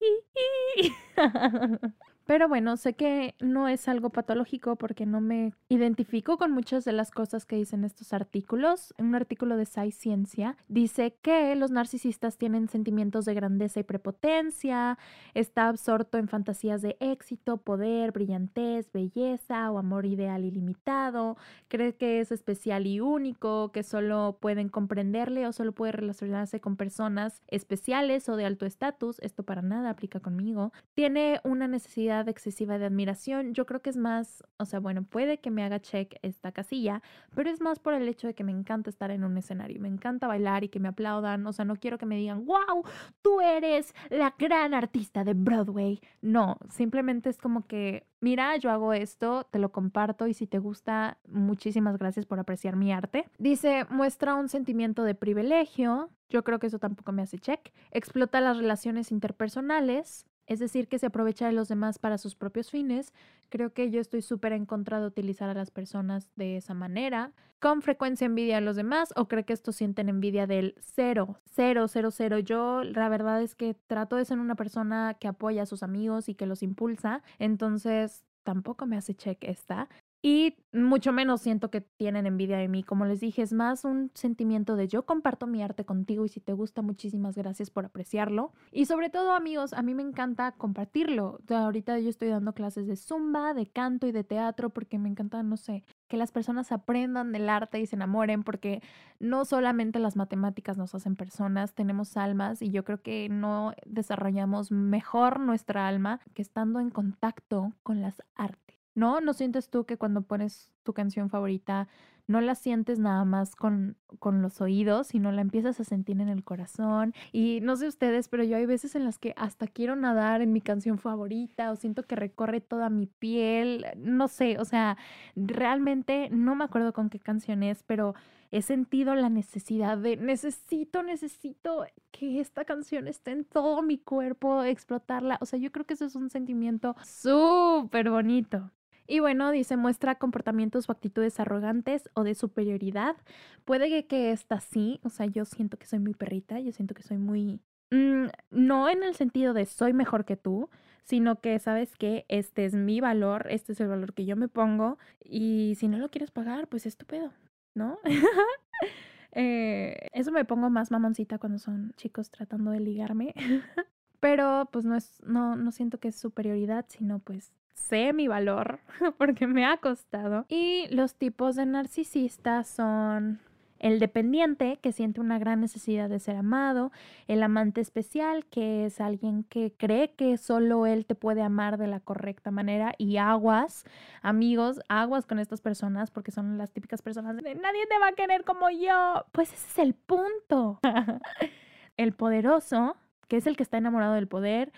Pero 2.29 2.47
bueno, 2.47 2.77
sé 2.77 2.93
que 2.93 3.35
no 3.41 3.69
es 3.69 3.89
algo 3.89 4.11
patológico 4.11 4.77
porque 4.77 5.07
no 5.07 5.23
me 5.23 5.55
identifico 5.71 6.37
con 6.37 6.53
muchas 6.53 6.85
de 6.85 6.93
las 6.93 7.11
cosas 7.11 7.47
que 7.47 7.57
dicen 7.57 7.85
estos 7.85 8.13
artículos. 8.13 8.93
En 8.99 9.07
un 9.07 9.15
artículo 9.15 9.57
de 9.57 9.65
Sci 9.65 9.93
Ciencia 9.93 10.55
dice 10.69 11.17
que 11.23 11.55
los 11.57 11.71
narcisistas 11.71 12.37
tienen 12.37 12.69
sentimientos 12.69 13.25
de 13.25 13.33
grandeza 13.33 13.81
y 13.81 13.85
prepotencia, 13.85 14.99
está 15.33 15.69
absorto 15.69 16.19
en 16.19 16.29
fantasías 16.29 16.83
de 16.83 16.99
éxito, 17.01 17.57
poder, 17.57 18.13
brillantez, 18.13 18.93
belleza 18.93 19.71
o 19.71 19.79
amor 19.79 20.05
ideal 20.05 20.45
ilimitado, 20.45 21.39
cree 21.69 21.97
que 21.97 22.21
es 22.21 22.31
especial 22.31 22.87
y 22.87 23.01
único, 23.01 23.73
que 23.73 23.83
solo 23.83 24.37
pueden 24.39 24.69
comprenderle 24.69 25.47
o 25.47 25.55
solo 25.55 25.73
puede 25.73 25.93
relacionarse 25.93 26.61
con 26.61 26.77
personas 26.77 27.41
especiales 27.49 28.29
o 28.29 28.37
de 28.37 28.45
alto 28.45 28.67
estatus. 28.67 29.19
Esto 29.21 29.45
para 29.45 29.63
nada 29.63 29.89
aplica 29.89 30.21
conmigo. 30.21 30.75
Tiene 30.93 31.41
una 31.43 31.69
necesidad 31.69 32.18
excesiva 32.27 32.79
de 32.79 32.87
admiración. 32.87 33.55
Yo 33.55 33.67
creo 33.67 33.81
que 33.81 33.91
es 33.91 33.97
más, 33.97 34.43
o 34.59 34.65
sea, 34.65 34.81
bueno, 34.81 35.05
puede 35.05 35.39
que 35.39 35.51
me 35.51 35.63
haga 35.63 35.81
check 35.81 36.17
esta 36.23 36.53
casilla, 36.53 37.03
pero 37.35 37.51
es 37.51 37.61
más 37.61 37.79
por 37.79 37.95
el 37.95 38.09
hecho 38.09 38.27
de 38.27 38.35
que 38.35 38.45
me 38.45 38.53
encanta 38.53 38.91
estar 38.91 39.11
en 39.11 39.25
un 39.25 39.37
escenario, 39.37 39.81
me 39.81 39.89
encanta 39.89 40.27
bailar 40.27 40.65
y 40.65 40.69
que 40.69 40.81
me 40.81 40.89
aplaudan. 40.89 41.47
O 41.47 41.53
sea, 41.53 41.65
no 41.65 41.77
quiero 41.77 41.99
que 41.99 42.07
me 42.07 42.17
digan, 42.17 42.45
wow, 42.47 42.85
tú 43.23 43.41
eres 43.41 43.95
la 44.11 44.35
gran 44.39 44.75
artista 44.75 45.25
de 45.25 45.35
Broadway. 45.35 46.01
No, 46.23 46.59
simplemente 46.71 47.31
es 47.31 47.39
como 47.39 47.67
que, 47.67 48.07
mira, 48.21 48.57
yo 48.57 48.71
hago 48.71 48.93
esto, 48.93 49.45
te 49.51 49.59
lo 49.59 49.71
comparto 49.71 50.27
y 50.27 50.35
si 50.35 50.47
te 50.47 50.59
gusta, 50.59 51.19
muchísimas 51.29 51.99
gracias 51.99 52.27
por 52.27 52.39
apreciar 52.39 52.77
mi 52.77 52.93
arte. 52.93 53.29
Dice, 53.39 53.87
muestra 53.91 54.35
un 54.35 54.49
sentimiento 54.49 55.03
de 55.03 55.15
privilegio. 55.15 56.11
Yo 56.29 56.45
creo 56.45 56.59
que 56.59 56.67
eso 56.67 56.79
tampoco 56.79 57.13
me 57.13 57.23
hace 57.23 57.39
check. 57.39 57.73
Explota 57.91 58.41
las 58.41 58.59
relaciones 58.59 59.13
interpersonales 59.13 60.27
es 60.49 60.59
decir, 60.59 60.89
que 60.89 60.99
se 60.99 61.07
aprovecha 61.07 61.47
de 61.47 61.53
los 61.53 61.69
demás 61.69 61.99
para 61.99 62.19
sus 62.19 62.35
propios 62.35 62.71
fines. 62.71 63.13
Creo 63.51 63.73
que 63.73 63.91
yo 63.91 64.01
estoy 64.01 64.23
súper 64.23 64.53
en 64.53 64.67
contra 64.67 64.99
de 65.01 65.07
utilizar 65.07 65.51
a 65.51 65.55
las 65.55 65.71
personas 65.71 66.29
de 66.37 66.57
esa 66.57 66.75
manera. 66.75 67.33
Con 67.61 67.83
frecuencia 67.83 68.25
envidia 68.25 68.57
a 68.59 68.61
los 68.61 68.77
demás 68.77 69.13
o 69.15 69.29
cree 69.29 69.45
que 69.45 69.53
estos 69.53 69.77
sienten 69.77 70.09
envidia 70.09 70.47
del 70.47 70.75
cero, 70.81 71.39
cero, 71.45 71.87
cero, 71.89 72.11
cero. 72.11 72.39
Yo 72.39 72.83
la 72.83 73.09
verdad 73.09 73.43
es 73.43 73.55
que 73.55 73.75
trato 73.75 74.17
de 74.17 74.25
ser 74.25 74.39
una 74.39 74.55
persona 74.55 75.17
que 75.21 75.29
apoya 75.29 75.63
a 75.63 75.67
sus 75.67 75.83
amigos 75.83 76.29
y 76.29 76.35
que 76.35 76.47
los 76.47 76.63
impulsa. 76.63 77.23
Entonces 77.39 78.25
tampoco 78.43 78.87
me 78.87 78.97
hace 78.97 79.15
check 79.15 79.39
esta. 79.43 79.89
Y 80.21 80.57
mucho 80.73 81.13
menos 81.13 81.43
siento 81.43 81.71
que 81.71 81.81
tienen 81.81 82.27
envidia 82.27 82.59
de 82.59 82.67
mí. 82.67 82.83
Como 82.83 83.05
les 83.05 83.21
dije, 83.21 83.43
es 83.43 83.53
más 83.53 83.85
un 83.85 84.11
sentimiento 84.15 84.75
de 84.75 84.89
yo 84.89 85.07
comparto 85.07 85.47
mi 85.47 85.63
arte 85.63 85.85
contigo 85.85 86.25
y 86.25 86.29
si 86.29 86.41
te 86.41 86.53
gusta, 86.53 86.83
muchísimas 86.83 87.37
gracias 87.37 87.71
por 87.71 87.85
apreciarlo. 87.85 88.53
Y 88.73 88.87
sobre 88.87 89.11
todo, 89.11 89.33
amigos, 89.33 89.73
a 89.73 89.83
mí 89.83 89.95
me 89.95 90.03
encanta 90.03 90.53
compartirlo. 90.53 91.39
ahorita 91.49 92.01
yo 92.01 92.11
estoy 92.11 92.29
dando 92.29 92.53
clases 92.53 92.89
de 92.89 92.97
zumba, 92.97 93.55
de 93.55 93.67
canto 93.67 94.09
y 94.09 94.13
de 94.13 94.25
teatro 94.25 94.71
porque 94.71 94.99
me 94.99 95.09
encanta, 95.09 95.43
no 95.45 95.57
sé, 95.57 95.85
que 96.09 96.17
las 96.17 96.33
personas 96.33 96.73
aprendan 96.73 97.31
del 97.33 97.49
arte 97.49 97.81
y 97.81 97.87
se 97.87 97.95
enamoren 97.95 98.43
porque 98.43 98.83
no 99.21 99.45
solamente 99.45 100.01
las 100.01 100.17
matemáticas 100.17 100.77
nos 100.79 100.97
hacen 100.97 101.15
personas, 101.15 101.75
tenemos 101.75 102.17
almas 102.17 102.61
y 102.61 102.71
yo 102.71 102.85
creo 102.85 103.03
que 103.03 103.29
no 103.31 103.73
desarrollamos 103.87 104.73
mejor 104.73 105.39
nuestra 105.39 105.87
alma 105.87 106.21
que 106.35 106.43
estando 106.43 106.81
en 106.81 106.91
contacto 106.91 107.73
con 107.85 108.01
las 108.01 108.21
artes. 108.35 108.78
¿No? 108.99 109.21
¿No 109.21 109.33
sientes 109.33 109.71
tú 109.71 109.85
que 109.87 109.97
cuando 109.97 110.23
pones 110.23 110.73
tu 110.83 110.93
canción 110.93 111.31
favorita 111.31 111.89
no 112.27 112.43
la 112.43 112.55
sientes 112.55 112.99
nada 112.99 113.25
más 113.25 113.57
con, 113.57 113.97
con 114.19 114.43
los 114.43 114.61
oídos, 114.61 115.07
sino 115.07 115.33
la 115.33 115.41
empiezas 115.41 115.81
a 115.81 115.85
sentir 115.85 116.21
en 116.21 116.29
el 116.29 116.45
corazón? 116.45 117.15
Y 117.33 117.61
no 117.63 117.77
sé 117.77 117.87
ustedes, 117.87 118.29
pero 118.29 118.45
yo 118.45 118.57
hay 118.57 118.67
veces 118.67 118.95
en 118.97 119.05
las 119.05 119.19
que 119.19 119.33
hasta 119.37 119.67
quiero 119.67 119.97
nadar 119.97 120.43
en 120.43 120.53
mi 120.53 120.61
canción 120.61 120.99
favorita 120.99 121.71
o 121.71 121.77
siento 121.77 122.03
que 122.03 122.17
recorre 122.17 122.61
toda 122.61 122.91
mi 122.91 123.07
piel, 123.07 123.87
no 123.97 124.29
sé, 124.29 124.59
o 124.59 124.65
sea, 124.65 124.99
realmente 125.37 126.29
no 126.31 126.55
me 126.55 126.65
acuerdo 126.65 126.93
con 126.93 127.09
qué 127.09 127.21
canción 127.21 127.63
es, 127.63 127.83
pero 127.85 128.15
he 128.51 128.63
sentido 128.63 129.15
la 129.15 129.29
necesidad 129.29 129.99
de 129.99 130.17
necesito, 130.17 131.03
necesito 131.03 131.87
que 132.11 132.41
esta 132.41 132.65
canción 132.65 133.09
esté 133.09 133.33
en 133.33 133.45
todo 133.45 133.83
mi 133.83 133.99
cuerpo, 133.99 134.63
explotarla. 134.63 135.39
O 135.41 135.47
sea, 135.47 135.59
yo 135.59 135.71
creo 135.71 135.87
que 135.87 135.95
eso 135.95 136.07
es 136.07 136.15
un 136.15 136.31
sentimiento 136.31 136.97
súper 137.05 138.11
bonito. 138.11 138.71
Y 139.11 139.21
bueno, 139.21 139.51
dice, 139.51 139.79
muestra 139.79 140.17
comportamientos 140.17 140.89
o 140.89 140.93
actitudes 140.93 141.41
arrogantes 141.41 142.11
o 142.13 142.25
de 142.25 142.35
superioridad. 142.35 143.17
Puede 143.65 143.89
que, 143.89 144.07
que 144.07 144.33
esta 144.33 144.61
sí, 144.61 145.01
o 145.03 145.09
sea, 145.09 145.25
yo 145.25 145.47
siento 145.47 145.79
que 145.79 145.87
soy 145.87 145.99
muy 145.99 146.13
perrita, 146.13 146.61
yo 146.61 146.73
siento 146.73 146.95
que 146.95 147.03
soy 147.03 147.17
muy... 147.17 147.63
Mm, 147.91 148.27
no 148.51 148.91
en 148.91 149.03
el 149.03 149.15
sentido 149.15 149.55
de 149.55 149.65
soy 149.65 149.95
mejor 149.95 150.27
que 150.27 150.37
tú, 150.37 150.69
sino 151.05 151.41
que 151.41 151.59
sabes 151.59 151.97
que 151.97 152.27
este 152.29 152.67
es 152.67 152.75
mi 152.75 153.01
valor, 153.01 153.47
este 153.49 153.73
es 153.73 153.81
el 153.81 153.89
valor 153.89 154.13
que 154.13 154.27
yo 154.27 154.37
me 154.37 154.49
pongo 154.49 154.99
y 155.25 155.75
si 155.79 155.89
no 155.89 155.97
lo 155.97 156.11
quieres 156.11 156.31
pagar, 156.31 156.69
pues 156.69 156.85
estúpido, 156.85 157.33
¿no? 157.75 157.99
eh, 159.33 160.09
eso 160.13 160.33
me 160.33 160.45
pongo 160.45 160.69
más 160.69 160.91
mamoncita 160.91 161.39
cuando 161.39 161.59
son 161.59 161.93
chicos 161.97 162.31
tratando 162.31 162.73
de 162.73 162.81
ligarme. 162.81 163.33
Pero 164.21 164.69
pues 164.71 164.85
no 164.85 164.97
es, 164.97 165.23
no, 165.25 165.57
no 165.57 165.73
siento 165.73 165.99
que 165.99 166.09
es 166.09 166.17
superioridad, 166.17 166.85
sino 166.89 167.21
pues 167.21 167.55
sé 167.79 168.13
mi 168.13 168.29
valor 168.29 168.81
porque 169.19 169.47
me 169.47 169.65
ha 169.65 169.79
costado. 169.79 170.47
Y 170.49 170.87
los 170.91 171.15
tipos 171.15 171.57
de 171.57 171.67
narcisistas 171.67 172.69
son 172.69 173.41
el 173.79 174.01
dependiente, 174.01 174.79
que 174.83 174.93
siente 174.93 175.21
una 175.21 175.39
gran 175.39 175.61
necesidad 175.61 176.09
de 176.09 176.19
ser 176.19 176.37
amado, 176.37 176.91
el 177.29 177.43
amante 177.43 177.81
especial, 177.81 178.45
que 178.47 178.87
es 178.87 179.01
alguien 179.01 179.45
que 179.45 179.73
cree 179.77 180.13
que 180.15 180.37
solo 180.37 180.87
él 180.87 181.07
te 181.07 181.15
puede 181.15 181.43
amar 181.43 181.79
de 181.79 181.87
la 181.87 182.01
correcta 182.01 182.51
manera, 182.51 182.95
y 182.99 183.19
aguas, 183.19 183.85
amigos, 184.21 184.81
aguas 184.89 185.27
con 185.27 185.39
estas 185.39 185.61
personas, 185.61 186.11
porque 186.11 186.33
son 186.33 186.59
las 186.59 186.73
típicas 186.73 187.03
personas 187.03 187.37
de 187.37 187.55
nadie 187.55 187.87
te 187.87 187.99
va 188.01 188.09
a 188.09 188.13
querer 188.13 188.45
como 188.45 188.69
yo. 188.71 189.25
Pues 189.33 189.53
ese 189.53 189.67
es 189.69 189.79
el 189.79 189.95
punto. 189.95 190.81
el 191.97 192.13
poderoso, 192.13 192.97
que 193.29 193.37
es 193.37 193.47
el 193.47 193.57
que 193.57 193.63
está 193.63 193.79
enamorado 193.79 194.15
del 194.15 194.29
poder 194.29 194.73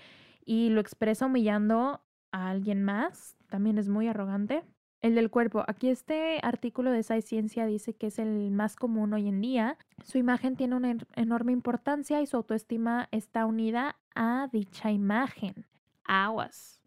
y 0.44 0.70
lo 0.70 0.80
expresa 0.80 1.26
humillando 1.26 2.00
a 2.32 2.50
alguien 2.50 2.82
más, 2.82 3.36
también 3.48 3.78
es 3.78 3.88
muy 3.88 4.08
arrogante. 4.08 4.62
El 5.00 5.14
del 5.14 5.30
cuerpo. 5.30 5.64
Aquí 5.66 5.88
este 5.88 6.40
artículo 6.42 6.90
de 6.90 7.02
Science 7.02 7.28
Ciencia 7.28 7.64
dice 7.64 7.94
que 7.94 8.08
es 8.08 8.18
el 8.18 8.50
más 8.50 8.76
común 8.76 9.14
hoy 9.14 9.28
en 9.28 9.40
día. 9.40 9.78
Su 10.04 10.18
imagen 10.18 10.56
tiene 10.56 10.76
una 10.76 10.94
enorme 11.16 11.52
importancia 11.52 12.20
y 12.20 12.26
su 12.26 12.36
autoestima 12.36 13.08
está 13.10 13.46
unida 13.46 13.96
a 14.14 14.48
dicha 14.52 14.90
imagen. 14.90 15.66
Aguas. 16.04 16.82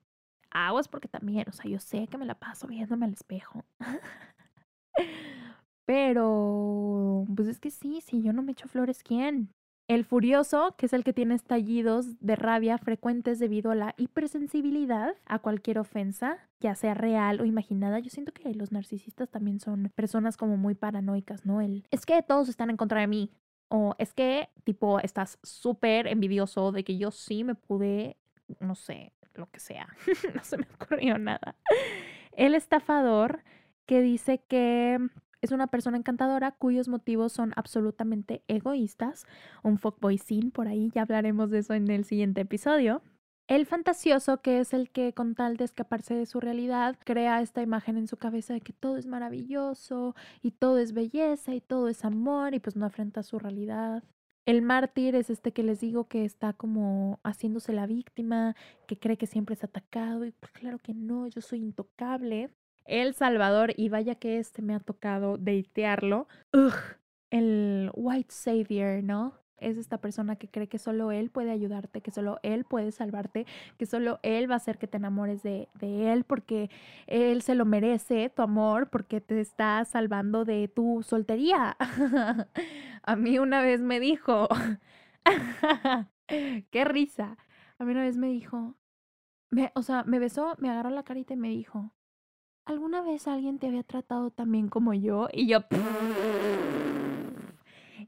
Aguas 0.51 0.87
porque 0.87 1.07
también, 1.07 1.45
o 1.49 1.53
sea, 1.53 1.69
yo 1.69 1.79
sé 1.79 2.07
que 2.07 2.19
me 2.19 2.25
la 2.25 2.35
paso 2.35 2.67
viéndome 2.67 3.07
al 3.07 3.13
espejo. 3.13 3.65
Pero, 5.85 7.25
pues 7.35 7.47
es 7.47 7.59
que 7.59 7.71
sí, 7.71 7.99
si 8.01 8.21
yo 8.21 8.31
no 8.31 8.43
me 8.43 8.51
echo 8.51 8.67
flores, 8.67 9.01
¿quién? 9.03 9.49
El 9.93 10.05
furioso, 10.05 10.73
que 10.75 10.87
es 10.87 10.93
el 10.93 11.03
que 11.03 11.13
tiene 11.13 11.35
estallidos 11.35 12.19
de 12.19 12.35
rabia 12.35 12.79
frecuentes 12.79 13.37
debido 13.37 13.69
a 13.69 13.75
la 13.75 13.93
hipersensibilidad 13.97 15.13
a 15.27 15.37
cualquier 15.37 15.77
ofensa, 15.77 16.39
ya 16.59 16.73
sea 16.73 16.95
real 16.95 17.39
o 17.39 17.45
imaginada. 17.45 17.99
Yo 17.99 18.09
siento 18.09 18.31
que 18.31 18.55
los 18.55 18.71
narcisistas 18.71 19.29
también 19.29 19.59
son 19.59 19.91
personas 19.93 20.35
como 20.35 20.57
muy 20.57 20.73
paranoicas, 20.73 21.45
¿no? 21.45 21.61
El, 21.61 21.85
es 21.91 22.07
que 22.07 22.23
todos 22.23 22.49
están 22.49 22.71
en 22.71 22.77
contra 22.77 23.01
de 23.01 23.07
mí. 23.07 23.29
O 23.67 23.93
es 23.99 24.15
que, 24.15 24.49
tipo, 24.63 24.99
estás 24.99 25.37
súper 25.43 26.07
envidioso 26.07 26.71
de 26.71 26.83
que 26.83 26.97
yo 26.97 27.11
sí 27.11 27.43
me 27.43 27.53
pude, 27.53 28.17
no 28.59 28.73
sé, 28.73 29.13
lo 29.35 29.47
que 29.51 29.59
sea. 29.59 29.87
no 30.33 30.43
se 30.43 30.57
me 30.57 30.65
ocurrió 30.73 31.19
nada. 31.19 31.55
El 32.31 32.55
estafador 32.55 33.43
que 33.85 34.01
dice 34.01 34.39
que 34.39 34.97
es 35.43 35.51
una 35.51 35.67
persona 35.67 35.97
encantadora 35.97 36.53
cuyos 36.53 36.87
motivos 36.87 37.33
son 37.33 37.51
absolutamente 37.57 38.43
egoístas. 38.47 39.25
Un 39.61 39.77
fuckboy 39.77 40.17
sin, 40.17 40.51
por 40.51 40.69
ahí 40.69 40.89
ya 40.95 41.01
hablaremos 41.01 41.51
de 41.51 41.59
eso 41.59 41.73
en 41.73 41.91
el 41.91 42.05
siguiente 42.05 42.41
episodio. 42.41 43.01
El 43.49 43.65
fantasioso, 43.65 44.41
que 44.41 44.61
es 44.61 44.73
el 44.73 44.89
que 44.89 45.13
con 45.13 45.35
tal 45.35 45.57
de 45.57 45.65
escaparse 45.65 46.15
de 46.15 46.25
su 46.25 46.39
realidad, 46.39 46.97
crea 47.03 47.41
esta 47.41 47.61
imagen 47.61 47.97
en 47.97 48.07
su 48.07 48.15
cabeza 48.15 48.53
de 48.53 48.61
que 48.61 48.71
todo 48.71 48.95
es 48.95 49.05
maravilloso 49.05 50.15
y 50.41 50.51
todo 50.51 50.77
es 50.77 50.93
belleza 50.93 51.53
y 51.53 51.59
todo 51.59 51.89
es 51.89 52.05
amor 52.05 52.53
y 52.55 52.61
pues 52.61 52.77
no 52.77 52.85
afrenta 52.85 53.21
su 53.21 53.37
realidad. 53.37 54.01
El 54.45 54.61
mártir 54.61 55.15
es 55.15 55.29
este 55.29 55.51
que 55.51 55.63
les 55.63 55.81
digo 55.81 56.07
que 56.07 56.23
está 56.23 56.53
como 56.53 57.19
haciéndose 57.23 57.73
la 57.73 57.85
víctima, 57.85 58.55
que 58.87 58.97
cree 58.97 59.17
que 59.17 59.27
siempre 59.27 59.55
es 59.55 59.63
atacado 59.65 60.23
y 60.23 60.31
pues 60.31 60.53
claro 60.53 60.79
que 60.79 60.93
no, 60.93 61.27
yo 61.27 61.41
soy 61.41 61.59
intocable. 61.59 62.49
El 62.85 63.13
Salvador, 63.13 63.73
y 63.77 63.89
vaya 63.89 64.15
que 64.15 64.39
este 64.39 64.61
me 64.61 64.75
ha 64.75 64.79
tocado 64.79 65.37
deitearlo. 65.37 66.27
Ugh, 66.53 66.73
el 67.29 67.89
White 67.95 68.31
Savior, 68.31 69.03
¿no? 69.03 69.33
Es 69.57 69.77
esta 69.77 69.99
persona 69.99 70.35
que 70.35 70.49
cree 70.49 70.67
que 70.67 70.77
solo 70.77 71.11
él 71.11 71.29
puede 71.29 71.51
ayudarte, 71.51 72.01
que 72.01 72.11
solo 72.11 72.39
él 72.43 72.65
puede 72.65 72.91
salvarte, 72.91 73.45
que 73.77 73.85
solo 73.85 74.19
él 74.21 74.49
va 74.49 74.55
a 74.55 74.57
hacer 74.57 74.77
que 74.77 74.87
te 74.87 74.97
enamores 74.97 75.41
de, 75.41 75.69
de 75.79 76.11
él 76.11 76.25
porque 76.25 76.69
él 77.07 77.41
se 77.41 77.55
lo 77.55 77.65
merece, 77.65 78.29
tu 78.29 78.41
amor, 78.41 78.89
porque 78.89 79.21
te 79.21 79.39
está 79.39 79.83
salvando 79.85 80.43
de 80.45 80.67
tu 80.67 81.01
soltería. 81.01 81.77
a 83.03 83.15
mí 83.15 83.39
una 83.39 83.61
vez 83.61 83.81
me 83.81 83.99
dijo, 83.99 84.49
qué 86.27 86.85
risa. 86.85 87.37
A 87.79 87.85
mí 87.85 87.93
una 87.93 88.03
vez 88.03 88.17
me 88.17 88.27
dijo, 88.27 88.75
o 89.75 89.81
sea, 89.81 90.03
me 90.03 90.19
besó, 90.19 90.55
me 90.59 90.69
agarró 90.69 90.89
la 90.89 91.03
carita 91.03 91.33
y 91.33 91.37
me 91.37 91.49
dijo, 91.49 91.93
¿alguna 92.65 93.01
vez 93.01 93.27
alguien 93.27 93.59
te 93.59 93.67
había 93.67 93.83
tratado 93.83 94.31
tan 94.31 94.51
bien 94.51 94.69
como 94.69 94.93
yo? 94.93 95.27
Y 95.31 95.47
yo... 95.47 95.59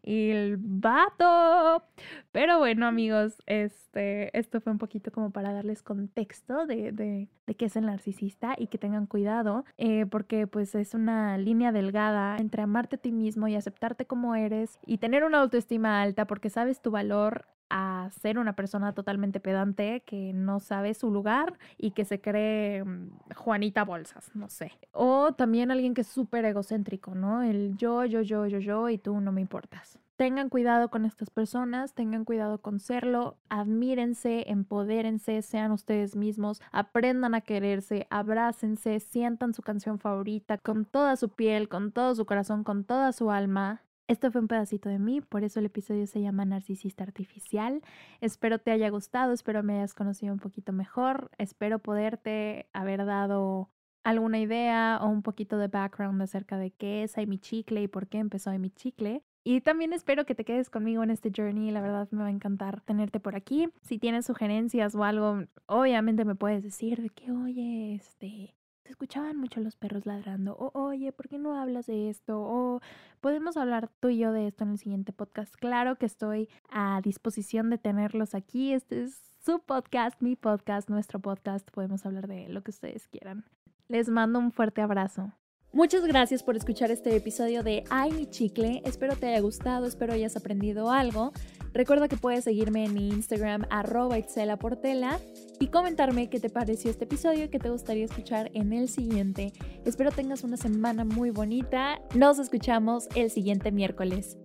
El 0.03 0.57
vato. 0.59 1.83
Pero 2.31 2.59
bueno, 2.59 2.85
amigos, 2.85 3.41
este, 3.47 4.37
esto 4.37 4.61
fue 4.61 4.71
un 4.71 4.77
poquito 4.77 5.11
como 5.11 5.31
para 5.31 5.51
darles 5.51 5.81
contexto 5.81 6.67
de, 6.67 6.91
de, 6.91 7.27
de 7.47 7.55
qué 7.55 7.65
es 7.65 7.75
el 7.75 7.87
narcisista 7.87 8.53
y 8.55 8.67
que 8.67 8.77
tengan 8.77 9.07
cuidado, 9.07 9.65
eh, 9.77 10.05
porque 10.05 10.45
pues 10.45 10.75
es 10.75 10.93
una 10.93 11.39
línea 11.39 11.71
delgada 11.71 12.37
entre 12.37 12.61
amarte 12.61 12.97
a 12.97 12.99
ti 12.99 13.11
mismo 13.11 13.47
y 13.47 13.55
aceptarte 13.55 14.05
como 14.05 14.35
eres 14.35 14.77
y 14.85 14.99
tener 14.99 15.23
una 15.23 15.39
autoestima 15.41 16.03
alta 16.03 16.27
porque 16.27 16.51
sabes 16.51 16.83
tu 16.83 16.91
valor 16.91 17.47
a 17.69 18.09
ser 18.21 18.37
una 18.37 18.55
persona 18.55 18.93
totalmente 18.93 19.39
pedante 19.39 20.01
que 20.05 20.33
no 20.33 20.59
sabe 20.59 20.93
su 20.93 21.11
lugar 21.11 21.57
y 21.77 21.91
que 21.91 22.05
se 22.05 22.21
cree 22.21 22.83
mm, 22.83 23.09
Juanita 23.35 23.83
Bolsas, 23.83 24.31
no 24.35 24.49
sé. 24.49 24.71
O 24.91 25.33
también 25.33 25.71
alguien 25.71 25.93
que 25.93 26.01
es 26.01 26.07
súper 26.07 26.45
egocéntrico, 26.45 27.15
¿no? 27.15 27.43
El 27.43 27.75
yo, 27.77 28.05
yo, 28.05 28.21
yo, 28.21 28.45
yo, 28.45 28.59
yo 28.59 28.89
y 28.89 28.97
tú 28.97 29.19
no 29.19 29.31
me 29.31 29.41
importas. 29.41 29.99
Tengan 30.15 30.47
cuidado 30.47 30.89
con 30.89 31.03
estas 31.03 31.29
personas, 31.29 31.93
tengan 31.93 32.23
cuidado 32.23 32.59
con 32.61 32.79
serlo, 32.79 33.35
admírense, 33.49 34.49
empodérense, 34.49 35.41
sean 35.41 35.73
ustedes 35.73 36.15
mismos, 36.15 36.61
aprendan 36.71 37.35
a 37.35 37.41
quererse, 37.41 38.07
abrácense, 38.09 39.01
sientan 39.01 39.53
su 39.53 39.61
canción 39.61 39.99
favorita 39.99 40.57
con 40.57 40.85
toda 40.85 41.17
su 41.17 41.27
piel, 41.29 41.67
con 41.67 41.91
todo 41.91 42.15
su 42.15 42.25
corazón, 42.25 42.63
con 42.63 42.85
toda 42.85 43.11
su 43.11 43.29
alma 43.29 43.81
esto 44.07 44.31
fue 44.31 44.41
un 44.41 44.47
pedacito 44.47 44.89
de 44.89 44.99
mí, 44.99 45.21
por 45.21 45.43
eso 45.43 45.59
el 45.59 45.65
episodio 45.65 46.05
se 46.07 46.21
llama 46.21 46.45
Narcisista 46.45 47.03
Artificial. 47.03 47.81
Espero 48.21 48.59
te 48.59 48.71
haya 48.71 48.89
gustado, 48.89 49.33
espero 49.33 49.63
me 49.63 49.77
hayas 49.77 49.93
conocido 49.93 50.33
un 50.33 50.39
poquito 50.39 50.71
mejor, 50.73 51.31
espero 51.37 51.79
poderte 51.79 52.67
haber 52.73 53.05
dado 53.05 53.69
alguna 54.03 54.39
idea 54.39 54.99
o 55.01 55.07
un 55.07 55.23
poquito 55.23 55.57
de 55.57 55.67
background 55.67 56.21
acerca 56.21 56.57
de 56.57 56.71
qué 56.71 57.03
es 57.03 57.15
mi 57.27 57.39
Chicle 57.39 57.81
y 57.81 57.87
por 57.87 58.07
qué 58.07 58.19
empezó 58.19 58.51
mi 58.59 58.69
Chicle. 58.69 59.23
Y 59.43 59.61
también 59.61 59.93
espero 59.93 60.25
que 60.25 60.33
te 60.33 60.43
quedes 60.43 60.71
conmigo 60.71 61.03
en 61.03 61.11
este 61.11 61.31
journey. 61.35 61.69
La 61.69 61.81
verdad 61.81 62.07
me 62.09 62.23
va 62.23 62.29
a 62.29 62.31
encantar 62.31 62.81
tenerte 62.81 63.19
por 63.19 63.35
aquí. 63.35 63.69
Si 63.83 63.99
tienes 63.99 64.25
sugerencias 64.25 64.95
o 64.95 65.03
algo, 65.03 65.43
obviamente 65.67 66.25
me 66.25 66.33
puedes 66.33 66.63
decir 66.63 66.99
de 66.99 67.09
que, 67.09 67.31
oye, 67.31 67.93
este, 67.93 68.54
se 68.85 68.91
escuchaban 68.91 69.37
mucho 69.37 69.61
los 69.61 69.75
perros 69.75 70.05
ladrando, 70.05 70.55
o 70.55 70.79
oye, 70.79 71.11
¿por 71.11 71.27
qué 71.27 71.39
no 71.39 71.59
hablas 71.59 71.87
de 71.87 72.09
esto? 72.09 72.39
O 72.39 72.81
podemos 73.19 73.57
hablar 73.57 73.89
tú 73.99 74.09
y 74.09 74.19
yo 74.19 74.31
de 74.31 74.47
esto 74.47 74.63
en 74.63 74.71
el 74.71 74.77
siguiente 74.77 75.11
podcast. 75.11 75.55
Claro 75.55 75.95
que 75.95 76.05
estoy 76.05 76.49
a 76.69 77.01
disposición 77.03 77.71
de 77.71 77.79
tenerlos 77.79 78.35
aquí. 78.35 78.73
Este 78.73 79.03
es 79.03 79.19
su 79.43 79.59
podcast, 79.59 80.21
mi 80.21 80.35
podcast, 80.35 80.87
nuestro 80.87 81.19
podcast. 81.19 81.67
Podemos 81.71 82.05
hablar 82.05 82.27
de 82.27 82.47
lo 82.49 82.61
que 82.61 82.69
ustedes 82.69 83.07
quieran. 83.07 83.45
Les 83.87 84.07
mando 84.07 84.37
un 84.37 84.51
fuerte 84.51 84.81
abrazo. 84.81 85.33
Muchas 85.73 86.05
gracias 86.05 86.43
por 86.43 86.55
escuchar 86.55 86.91
este 86.91 87.15
episodio 87.15 87.63
de 87.63 87.85
Ay 87.89 88.11
mi 88.11 88.27
chicle. 88.27 88.83
Espero 88.85 89.15
te 89.15 89.27
haya 89.27 89.41
gustado, 89.41 89.87
espero 89.87 90.13
hayas 90.13 90.37
aprendido 90.37 90.91
algo. 90.91 91.33
Recuerda 91.75 92.07
que 92.07 92.15
puedes 92.15 92.45
seguirme 92.45 92.85
en 92.85 92.93
mi 92.93 93.09
Instagram 93.09 93.65
arroba 93.69 94.15
Portela 94.57 95.19
y 95.59 95.67
comentarme 95.67 96.29
qué 96.29 96.39
te 96.39 96.49
pareció 96.49 96.89
este 96.89 97.03
episodio 97.03 97.43
y 97.43 97.49
qué 97.49 97.59
te 97.59 97.69
gustaría 97.69 98.05
escuchar 98.05 98.49
en 98.53 98.71
el 98.71 98.87
siguiente. 98.87 99.51
Espero 99.83 100.09
tengas 100.09 100.45
una 100.45 100.55
semana 100.55 101.03
muy 101.03 101.31
bonita. 101.31 101.99
Nos 102.13 102.39
escuchamos 102.39 103.09
el 103.13 103.29
siguiente 103.29 103.73
miércoles. 103.73 104.37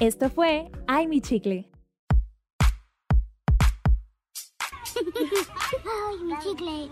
Esto 0.00 0.30
fue 0.30 0.70
Ay 0.86 1.08
mi 1.08 1.20
chicle. 1.20 1.70
Ay 4.96 6.24
mi 6.24 6.38
chicle. 6.38 6.90